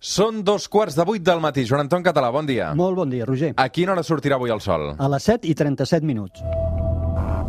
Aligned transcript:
Són 0.00 0.38
dos 0.48 0.64
quarts 0.72 0.94
de 0.96 1.04
vuit 1.04 1.20
del 1.20 1.42
matí. 1.44 1.66
Joan 1.68 1.82
Anton 1.84 2.00
Català, 2.02 2.30
bon 2.32 2.46
dia. 2.48 2.70
Molt 2.72 2.96
bon 2.96 3.10
dia, 3.12 3.26
Roger. 3.28 3.52
A 3.60 3.68
quina 3.68 3.92
hora 3.92 4.00
sortirà 4.02 4.38
avui 4.40 4.48
el 4.48 4.62
sol? 4.64 4.94
A 4.96 5.08
les 5.12 5.28
7 5.28 5.44
i 5.44 5.52
37 5.54 6.08
minuts. 6.08 6.40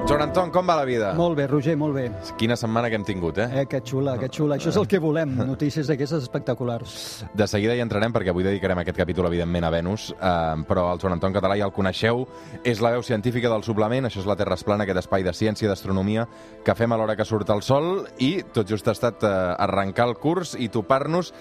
Joan 0.07 0.23
Anton, 0.23 0.53
com 0.55 0.69
va 0.71 0.77
la 0.79 0.85
vida? 0.87 1.09
Molt 1.19 1.35
bé, 1.35 1.49
Roger, 1.51 1.73
molt 1.75 1.97
bé. 1.97 2.05
Quina 2.39 2.55
setmana 2.55 2.87
que 2.87 2.95
hem 2.95 3.03
tingut, 3.03 3.41
eh? 3.43 3.47
Eh, 3.59 3.65
que 3.67 3.81
xula, 3.83 4.13
que 4.21 4.29
xula. 4.31 4.55
Això 4.55 4.71
és 4.71 4.77
el 4.79 4.87
que 4.87 5.01
volem, 5.03 5.33
notícies 5.49 5.89
d'aquestes 5.91 6.23
espectaculars. 6.23 6.93
De 7.35 7.49
seguida 7.51 7.75
hi 7.75 7.83
entrarem 7.83 8.15
perquè 8.15 8.31
avui 8.31 8.47
dedicarem 8.47 8.79
aquest 8.85 9.01
capítol, 9.01 9.27
evidentment, 9.27 9.67
a 9.67 9.73
Venus, 9.75 10.13
eh, 10.15 10.63
però 10.69 10.85
el 10.93 11.01
Joan 11.03 11.17
Anton 11.17 11.35
Català 11.35 11.57
ja 11.59 11.67
el 11.67 11.75
coneixeu, 11.75 12.23
és 12.63 12.79
la 12.85 12.93
veu 12.95 13.03
científica 13.03 13.51
del 13.51 13.67
suplement, 13.67 14.07
això 14.07 14.23
és 14.23 14.29
la 14.31 14.37
Terra 14.39 14.55
es 14.55 14.63
plana, 14.63 14.87
aquest 14.87 15.03
espai 15.03 15.27
de 15.27 15.35
ciència, 15.35 15.73
d'astronomia, 15.73 16.29
que 16.63 16.79
fem 16.79 16.95
a 16.95 17.01
l'hora 17.01 17.17
que 17.19 17.27
surt 17.27 17.51
el 17.51 17.65
sol, 17.67 18.07
i 18.23 18.45
tot 18.55 18.71
just 18.71 18.87
ha 18.87 18.95
estat 18.95 19.27
eh, 19.27 19.33
arrencar 19.67 20.07
el 20.07 20.15
curs 20.23 20.55
i 20.55 20.71
topar-nos 20.71 21.33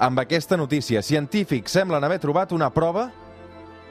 amb 0.00 0.24
aquesta 0.24 0.56
notícia. 0.56 1.04
Científics 1.04 1.76
semblen 1.76 2.08
haver 2.08 2.22
trobat 2.24 2.56
una 2.56 2.72
prova 2.72 3.10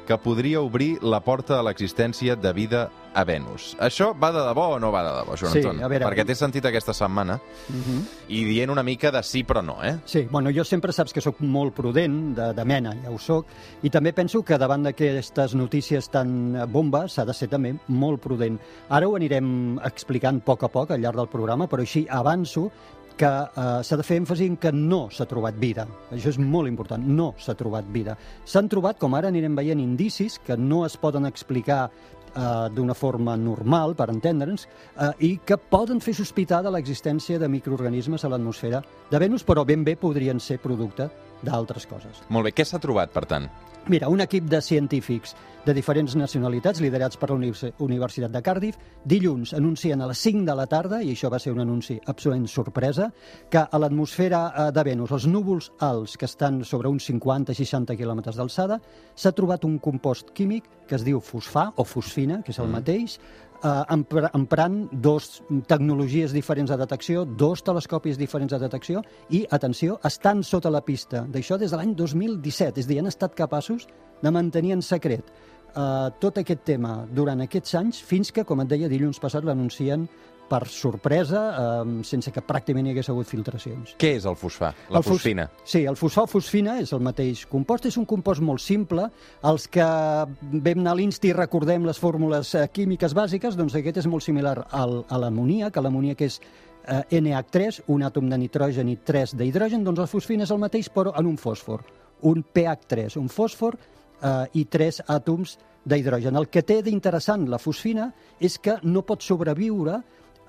que 0.07 0.17
podria 0.17 0.59
obrir 0.61 0.97
la 1.01 1.19
porta 1.23 1.59
a 1.59 1.63
l'existència 1.63 2.35
de 2.35 2.51
vida 2.53 2.89
a 3.13 3.23
Venus. 3.23 3.75
Això 3.79 4.09
va 4.19 4.31
de 4.33 4.41
debò 4.41 4.73
o 4.75 4.79
no 4.79 4.89
va 4.91 5.03
de 5.05 5.11
debò, 5.19 5.35
Joan 5.37 5.53
Sí, 5.53 5.59
Anton? 5.59 5.83
a 5.83 5.87
veure- 5.87 6.05
Perquè 6.07 6.25
t'he 6.25 6.35
sentit 6.35 6.65
aquesta 6.65 6.93
setmana 6.93 7.39
Uh 7.69 7.75
-huh. 7.75 8.01
i 8.27 8.43
dient 8.43 8.69
una 8.71 8.83
mica 8.83 9.11
de 9.11 9.21
sí 9.23 9.43
però 9.43 9.63
no, 9.63 9.77
eh? 9.83 9.99
Sí, 10.05 10.27
bueno, 10.31 10.49
jo 10.51 10.63
sempre 10.63 10.91
saps 10.91 11.13
que 11.13 11.21
sóc 11.21 11.39
molt 11.39 11.73
prudent, 11.73 12.35
de, 12.35 12.53
de 12.53 12.65
mena, 12.65 12.95
ja 13.03 13.09
ho 13.11 13.17
sóc, 13.19 13.45
i 13.83 13.89
també 13.89 14.13
penso 14.13 14.43
que 14.43 14.57
davant 14.57 14.83
d'aquestes 14.83 15.53
notícies 15.55 16.09
tan 16.09 16.57
bombes 16.71 17.13
s'ha 17.13 17.25
de 17.25 17.33
ser 17.33 17.47
també 17.49 17.75
molt 17.87 18.19
prudent. 18.21 18.59
Ara 18.89 19.07
ho 19.07 19.15
anirem 19.15 19.79
explicant 19.85 20.37
a 20.37 20.43
poc 20.43 20.63
a 20.63 20.67
poc 20.67 20.91
al 20.91 20.99
llarg 21.01 21.15
del 21.15 21.27
programa, 21.27 21.67
però 21.67 21.81
així 21.81 22.07
avanço 22.09 22.71
que 23.17 23.29
eh, 23.29 23.83
s'ha 23.83 23.97
de 23.99 24.05
fer 24.05 24.19
èmfasi 24.21 24.47
en 24.51 24.57
que 24.57 24.71
no 24.73 25.07
s'ha 25.13 25.27
trobat 25.29 25.57
vida. 25.59 25.85
Això 26.11 26.33
és 26.33 26.39
molt 26.39 26.71
important, 26.71 27.03
no 27.03 27.33
s'ha 27.37 27.55
trobat 27.59 27.87
vida. 27.93 28.17
S'han 28.45 28.69
trobat, 28.71 28.99
com 29.01 29.15
ara 29.15 29.31
anirem 29.31 29.55
veient, 29.55 29.81
indicis 29.81 30.39
que 30.43 30.57
no 30.57 30.83
es 30.87 30.97
poden 30.97 31.27
explicar 31.29 31.85
eh, 31.87 32.69
d'una 32.73 32.95
forma 32.97 33.35
normal, 33.37 33.95
per 33.95 34.09
entendre'ns, 34.13 34.67
eh, 34.97 35.11
i 35.19 35.31
que 35.45 35.57
poden 35.57 36.01
fer 36.01 36.15
sospitar 36.17 36.63
de 36.63 36.73
l'existència 36.73 37.39
de 37.39 37.51
microorganismes 37.51 38.23
a 38.23 38.33
l'atmosfera 38.33 38.83
de 39.11 39.21
Venus, 39.21 39.45
però 39.45 39.65
ben 39.65 39.83
bé 39.83 39.95
podrien 39.95 40.39
ser 40.39 40.59
producte 40.59 41.09
d'altres 41.43 41.85
coses. 41.87 42.23
Molt 42.29 42.49
bé, 42.49 42.55
què 42.55 42.65
s'ha 42.65 42.79
trobat, 42.79 43.11
per 43.13 43.25
tant? 43.29 43.49
Mira, 43.91 44.07
un 44.07 44.21
equip 44.23 44.45
de 44.47 44.61
científics 44.63 45.33
de 45.65 45.73
diferents 45.75 46.13
nacionalitats, 46.15 46.79
liderats 46.79 47.17
per 47.19 47.29
la 47.29 47.35
Univers- 47.35 47.73
Universitat 47.83 48.31
de 48.31 48.41
Cardiff, 48.41 48.77
dilluns 49.03 49.51
anuncien 49.53 49.99
a 50.01 50.07
les 50.07 50.21
5 50.23 50.45
de 50.47 50.55
la 50.55 50.65
tarda, 50.71 51.01
i 51.03 51.11
això 51.11 51.27
va 51.31 51.39
ser 51.39 51.51
un 51.51 51.59
anunci 51.59 51.97
absolutament 52.05 52.47
sorpresa, 52.47 53.09
que 53.51 53.59
a 53.59 53.79
l'atmosfera 53.79 54.41
eh, 54.47 54.71
de 54.71 54.83
Venus, 54.87 55.11
els 55.11 55.27
núvols 55.27 55.71
alts 55.83 56.15
que 56.15 56.25
estan 56.31 56.63
sobre 56.63 56.87
uns 56.87 57.09
50-60 57.11 57.97
quilòmetres 57.99 58.39
d'alçada, 58.39 58.79
s'ha 59.15 59.35
trobat 59.35 59.67
un 59.67 59.77
compost 59.83 60.31
químic 60.31 60.63
que 60.87 60.95
es 60.95 61.03
diu 61.03 61.19
fosfà 61.19 61.73
o 61.75 61.83
fosfina, 61.83 62.41
que 62.41 62.55
és 62.55 62.59
el 62.63 62.71
mateix, 62.71 63.19
eh, 63.63 63.83
empra- 63.95 64.31
emprant 64.33 64.89
dos 64.91 65.41
tecnologies 65.67 66.33
diferents 66.33 66.71
de 66.71 66.77
detecció, 66.77 67.25
dos 67.25 67.63
telescopis 67.63 68.17
diferents 68.19 68.51
de 68.53 68.59
detecció 68.59 69.03
i, 69.29 69.45
atenció, 69.49 69.99
estan 70.03 70.43
sota 70.43 70.71
la 70.73 70.83
pista. 70.85 71.25
D'això 71.29 71.57
des 71.57 71.71
de 71.71 71.79
l'any 71.79 71.95
2017, 71.95 72.79
és 72.79 72.85
a 72.85 72.89
dir, 72.89 72.99
han 72.99 73.11
estat 73.11 73.35
capaços 73.35 73.87
de 74.21 74.31
mantenir 74.31 74.73
en 74.73 74.81
secret 74.81 75.31
eh, 75.75 76.09
tot 76.19 76.37
aquest 76.37 76.63
tema 76.67 77.07
durant 77.11 77.41
aquests 77.41 77.75
anys 77.79 78.01
fins 78.03 78.31
que, 78.31 78.45
com 78.45 78.61
et 78.61 78.69
deia, 78.71 78.91
dilluns 78.91 79.19
passat 79.19 79.45
l'anuncien 79.45 80.07
per 80.49 80.67
sorpresa, 80.67 81.41
eh, 81.83 82.03
sense 82.05 82.31
que 82.31 82.41
pràcticament 82.45 82.85
hi 82.87 82.91
hagués 82.91 83.09
hagut 83.09 83.27
filtracions. 83.29 83.95
Què 83.97 84.11
és 84.17 84.25
el 84.29 84.35
fosfà? 84.37 84.73
La 84.89 84.99
El 84.99 85.03
fos- 85.03 85.15
fosfina? 85.17 85.47
Sí, 85.63 85.85
el 85.89 85.95
fosfà 85.97 86.23
o 86.23 86.27
fosfina 86.27 86.77
és 86.79 86.91
el 86.93 86.99
mateix 87.01 87.45
compost, 87.49 87.85
és 87.89 87.97
un 87.97 88.05
compost 88.05 88.41
molt 88.41 88.61
simple. 88.61 89.07
Els 89.43 89.67
que 89.67 89.81
vam 89.85 90.79
anar 90.83 90.91
a 90.91 90.95
l'Insti 90.99 91.29
i 91.31 91.33
recordem 91.33 91.85
les 91.87 91.97
fórmules 91.99 92.53
eh, 92.55 92.67
químiques 92.71 93.15
bàsiques, 93.17 93.55
doncs 93.57 93.75
aquest 93.79 93.97
és 94.03 94.07
molt 94.07 94.23
similar 94.23 94.67
al, 94.71 94.99
a 95.09 95.17
l'amoníac, 95.17 95.73
que 95.73 95.81
l'amoníac 95.81 96.21
és 96.27 96.39
eh, 96.85 97.01
NH3, 97.19 97.81
un 97.87 98.03
àtom 98.03 98.29
de 98.29 98.37
nitrogen 98.37 98.89
i 98.89 98.97
3 98.97 99.35
d'hidrogen, 99.39 99.83
doncs 99.83 99.99
el 100.05 100.07
fosfina 100.11 100.43
és 100.43 100.51
el 100.51 100.59
mateix 100.61 100.89
però 100.93 101.13
en 101.17 101.25
un 101.31 101.37
fòsfor, 101.37 101.81
un 102.29 102.43
pH3, 102.53 103.17
un 103.19 103.29
fòsfor 103.31 103.77
eh, 104.21 104.45
i 104.53 104.65
tres 104.65 105.01
àtoms 105.07 105.57
d'hidrogen. 105.85 106.35
El 106.39 106.47
que 106.47 106.61
té 106.63 106.81
d'interessant 106.83 107.47
la 107.51 107.57
fosfina 107.59 108.11
és 108.39 108.57
que 108.59 108.77
no 108.83 109.01
pot 109.03 109.21
sobreviure 109.23 109.97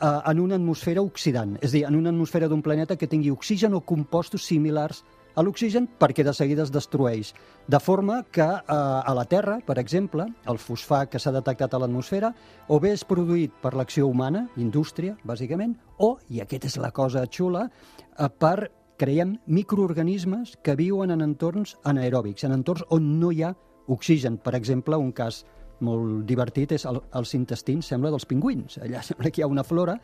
eh, 0.00 0.30
en 0.30 0.40
una 0.40 0.56
atmosfera 0.56 1.02
oxidant, 1.02 1.58
és 1.60 1.72
a 1.72 1.76
dir, 1.78 1.84
en 1.88 1.98
una 1.98 2.10
atmosfera 2.10 2.48
d'un 2.48 2.62
planeta 2.62 2.96
que 2.96 3.08
tingui 3.10 3.30
oxigen 3.30 3.74
o 3.74 3.82
compostos 3.84 4.46
similars 4.46 5.04
a 5.34 5.42
l'oxigen 5.42 5.88
perquè 5.98 6.24
de 6.24 6.32
seguida 6.34 6.62
es 6.62 6.72
destrueix. 6.72 7.32
De 7.66 7.80
forma 7.80 8.22
que 8.30 8.44
eh, 8.44 8.62
a 8.68 9.14
la 9.14 9.24
Terra, 9.30 9.58
per 9.66 9.78
exemple, 9.82 10.28
el 10.46 10.60
fosfà 10.62 11.04
que 11.10 11.18
s'ha 11.18 11.34
detectat 11.34 11.74
a 11.74 11.82
l'atmosfera 11.82 12.32
o 12.68 12.78
bé 12.80 12.94
és 12.94 13.04
produït 13.04 13.52
per 13.62 13.74
l'acció 13.74 14.06
humana, 14.08 14.46
indústria, 14.56 15.16
bàsicament, 15.24 15.76
o, 15.98 16.16
i 16.30 16.40
aquesta 16.40 16.70
és 16.70 16.78
la 16.82 16.92
cosa 16.94 17.26
xula, 17.26 17.68
eh, 17.68 18.30
per, 18.38 18.70
creiem, 18.98 19.38
microorganismes 19.46 20.56
que 20.62 20.76
viuen 20.78 21.10
en 21.10 21.24
entorns 21.24 21.76
anaeròbics, 21.82 22.46
en 22.46 22.54
entorns 22.60 22.86
on 22.94 23.16
no 23.18 23.32
hi 23.32 23.42
ha 23.42 23.54
oxigen. 23.90 24.38
Per 24.38 24.54
exemple, 24.54 24.96
un 24.96 25.12
cas 25.12 25.44
molt 25.84 26.24
divertit 26.28 26.74
és 26.78 26.86
el, 26.90 27.02
els 27.20 27.34
intestins, 27.38 27.92
sembla, 27.92 28.12
dels 28.14 28.26
pingüins. 28.30 28.80
Allà 28.82 29.04
sembla 29.08 29.30
que 29.30 29.42
hi 29.42 29.46
ha 29.46 29.52
una 29.52 29.66
flora 29.66 29.98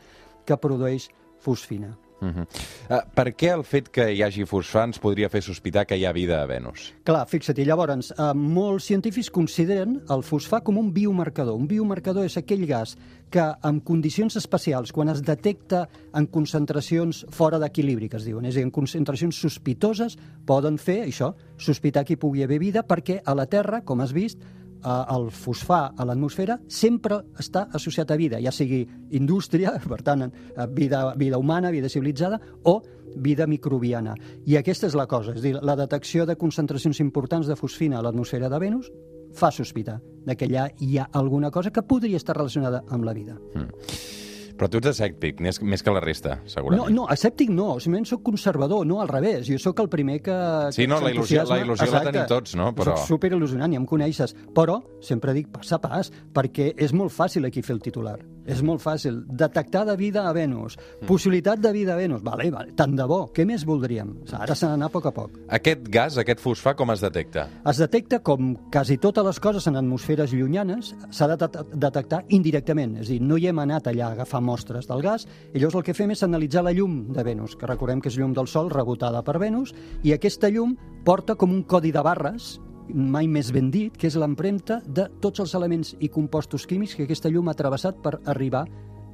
que 0.45 0.57
produeix 0.61 1.09
fosfina. 1.41 1.97
Uh 2.21 2.27
-huh. 2.27 2.45
uh, 2.89 3.01
per 3.15 3.33
què 3.33 3.49
el 3.49 3.63
fet 3.63 3.89
que 3.89 4.11
hi 4.13 4.21
hagi 4.21 4.43
fosfà 4.45 4.83
ens 4.83 4.99
podria 4.99 5.27
fer 5.29 5.41
sospitar 5.41 5.87
que 5.87 5.97
hi 5.97 6.05
ha 6.05 6.11
vida 6.11 6.41
a 6.41 6.45
Venus? 6.45 6.93
Clar, 7.03 7.25
fixa't, 7.27 7.57
i 7.57 7.65
llavors, 7.65 8.11
eh, 8.11 8.33
molts 8.35 8.85
científics 8.85 9.31
consideren 9.31 10.03
el 10.07 10.21
fosfà 10.21 10.61
com 10.61 10.77
un 10.77 10.93
biomarcador. 10.93 11.55
Un 11.55 11.67
biomarcador 11.67 12.23
és 12.25 12.37
aquell 12.37 12.67
gas 12.67 12.95
que, 13.31 13.41
en 13.63 13.79
condicions 13.79 14.35
especials, 14.35 14.91
quan 14.91 15.09
es 15.09 15.23
detecta 15.23 15.89
en 16.13 16.27
concentracions 16.27 17.25
fora 17.31 17.57
d'equilibri, 17.57 18.07
que 18.07 18.17
es 18.17 18.25
diuen, 18.25 18.45
és 18.45 18.55
a 18.55 18.57
dir, 18.57 18.65
en 18.65 18.71
concentracions 18.71 19.35
sospitoses, 19.35 20.17
poden 20.45 20.77
fer, 20.77 21.07
això, 21.07 21.33
sospitar 21.57 22.05
que 22.05 22.13
hi 22.13 22.17
pugui 22.17 22.43
haver 22.43 22.59
vida, 22.59 22.83
perquè 22.83 23.21
a 23.25 23.33
la 23.33 23.47
Terra, 23.47 23.81
com 23.81 23.99
has 23.99 24.13
vist, 24.13 24.37
el 24.83 25.29
fosfà 25.35 25.81
a 25.95 26.05
l'atmosfera 26.07 26.57
sempre 26.67 27.21
està 27.39 27.67
associat 27.73 28.11
a 28.11 28.17
vida, 28.17 28.39
ja 28.41 28.51
sigui 28.51 28.81
indústria, 29.17 29.75
per 29.91 30.01
tant, 30.05 30.27
vida, 30.75 31.13
vida 31.17 31.37
humana, 31.37 31.71
vida 31.71 31.89
civilitzada, 31.89 32.39
o 32.63 32.81
vida 33.15 33.47
microbiana. 33.47 34.15
I 34.47 34.57
aquesta 34.57 34.87
és 34.87 34.95
la 34.95 35.07
cosa, 35.07 35.35
és 35.35 35.43
dir, 35.43 35.57
la 35.61 35.75
detecció 35.75 36.25
de 36.25 36.37
concentracions 36.39 37.01
importants 37.03 37.47
de 37.47 37.59
fosfina 37.59 37.99
a 37.99 38.05
l'atmosfera 38.05 38.49
de 38.49 38.59
Venus 38.61 38.91
fa 39.35 39.51
sospitar 39.51 39.99
de 40.25 40.35
que 40.35 40.47
allà 40.47 40.67
hi 40.79 40.97
ha 40.99 41.09
alguna 41.13 41.51
cosa 41.51 41.71
que 41.71 41.83
podria 41.83 42.19
estar 42.19 42.35
relacionada 42.37 42.83
amb 42.89 43.07
la 43.07 43.13
vida. 43.13 43.39
Però 44.61 44.69
tu 44.69 44.77
ets 44.77 44.91
escèptic, 44.91 45.39
més, 45.41 45.57
més 45.65 45.81
que 45.81 45.89
la 45.89 45.99
resta, 46.03 46.35
No, 46.43 46.49
segurament. 46.53 46.91
no, 46.93 47.07
escèptic 47.09 47.49
no, 47.49 47.79
simplement 47.81 48.05
sóc 48.05 48.21
conservador, 48.21 48.85
no 48.85 48.99
al 49.01 49.07
revés. 49.09 49.47
Jo 49.49 49.57
sóc 49.57 49.79
el 49.81 49.89
primer 49.89 50.19
que... 50.21 50.35
Sí, 50.71 50.83
que 50.83 50.87
no, 50.87 50.99
la 51.01 51.09
il·lusió- 51.09 51.47
la 51.49 51.57
il·lusió 51.63 51.89
la 51.91 52.03
tenim 52.05 52.27
tots, 52.29 52.53
no? 52.55 52.67
Però- 52.77 52.93
Soc 52.95 53.07
superil·lusionant, 53.17 53.73
ja 53.73 53.79
em 53.81 53.87
coneixes. 53.89 54.35
Però 54.53 54.83
sempre 55.01 55.33
dic 55.33 55.49
pas 55.49 55.71
a 55.73 55.79
pas, 55.81 56.11
perquè 56.31 56.75
és 56.77 56.93
molt 56.93 57.09
fàcil 57.11 57.47
aquí 57.49 57.63
fer 57.65 57.73
el 57.73 57.81
titular. 57.81 58.19
És 58.45 58.61
molt 58.65 58.81
fàcil. 58.81 59.23
Detectar 59.27 59.83
de 59.85 59.95
vida 59.97 60.27
a 60.27 60.33
Venus. 60.33 60.75
Mm. 61.01 61.05
Possibilitat 61.07 61.59
de 61.61 61.71
vida 61.71 61.93
a 61.93 61.95
Venus. 61.97 62.21
Vale, 62.25 62.49
vale, 62.51 62.71
tant 62.77 62.95
de 62.97 63.03
bo. 63.05 63.31
Què 63.33 63.45
més 63.45 63.65
voldríem? 63.65 64.15
Ara 64.33 64.55
s'ha 64.57 64.69
d'anar 64.71 64.87
a 64.89 64.93
poc 64.93 65.05
a 65.05 65.11
poc. 65.13 65.35
Aquest 65.49 65.87
gas, 65.93 66.17
aquest 66.17 66.39
fosfà, 66.41 66.73
com 66.75 66.89
es 66.91 67.01
detecta? 67.01 67.47
Es 67.69 67.77
detecta 67.81 68.19
com 68.25 68.55
quasi 68.73 68.97
totes 68.97 69.25
les 69.25 69.39
coses 69.39 69.65
en 69.69 69.77
atmosferes 69.77 70.33
llunyanes, 70.33 70.93
s'ha 71.11 71.27
de 71.33 71.37
det- 71.37 71.65
detectar 71.75 72.23
indirectament, 72.29 72.97
és 72.97 73.07
a 73.09 73.11
dir, 73.13 73.21
no 73.21 73.37
hi 73.37 73.47
hem 73.47 73.59
anat 73.59 73.87
allà 73.87 74.07
a 74.09 74.11
agafar 74.17 74.41
mostres 74.51 74.89
del 74.89 75.03
gas, 75.05 75.27
i 75.53 75.59
llavors 75.59 75.79
el 75.79 75.85
que 75.87 75.95
fem 75.97 76.11
és 76.11 76.25
analitzar 76.27 76.65
la 76.67 76.75
llum 76.75 77.05
de 77.15 77.23
Venus, 77.23 77.55
que 77.55 77.69
recordem 77.69 78.03
que 78.03 78.11
és 78.11 78.19
llum 78.19 78.35
del 78.35 78.51
Sol 78.51 78.69
rebotada 78.73 79.23
per 79.23 79.39
Venus, 79.39 79.71
i 80.03 80.13
aquesta 80.15 80.51
llum 80.51 80.75
porta 81.07 81.37
com 81.39 81.55
un 81.55 81.63
codi 81.63 81.93
de 81.95 82.03
barres, 82.05 82.57
mai 82.91 83.27
més 83.31 83.51
ben 83.55 83.71
dit, 83.71 83.95
que 83.95 84.09
és 84.09 84.17
l'empremta 84.19 84.81
de 84.85 85.07
tots 85.23 85.39
els 85.43 85.53
elements 85.55 85.95
i 85.99 86.09
compostos 86.11 86.67
químics 86.67 86.97
que 86.97 87.07
aquesta 87.07 87.31
llum 87.31 87.47
ha 87.47 87.57
travessat 87.57 88.01
per 88.03 88.17
arribar 88.25 88.65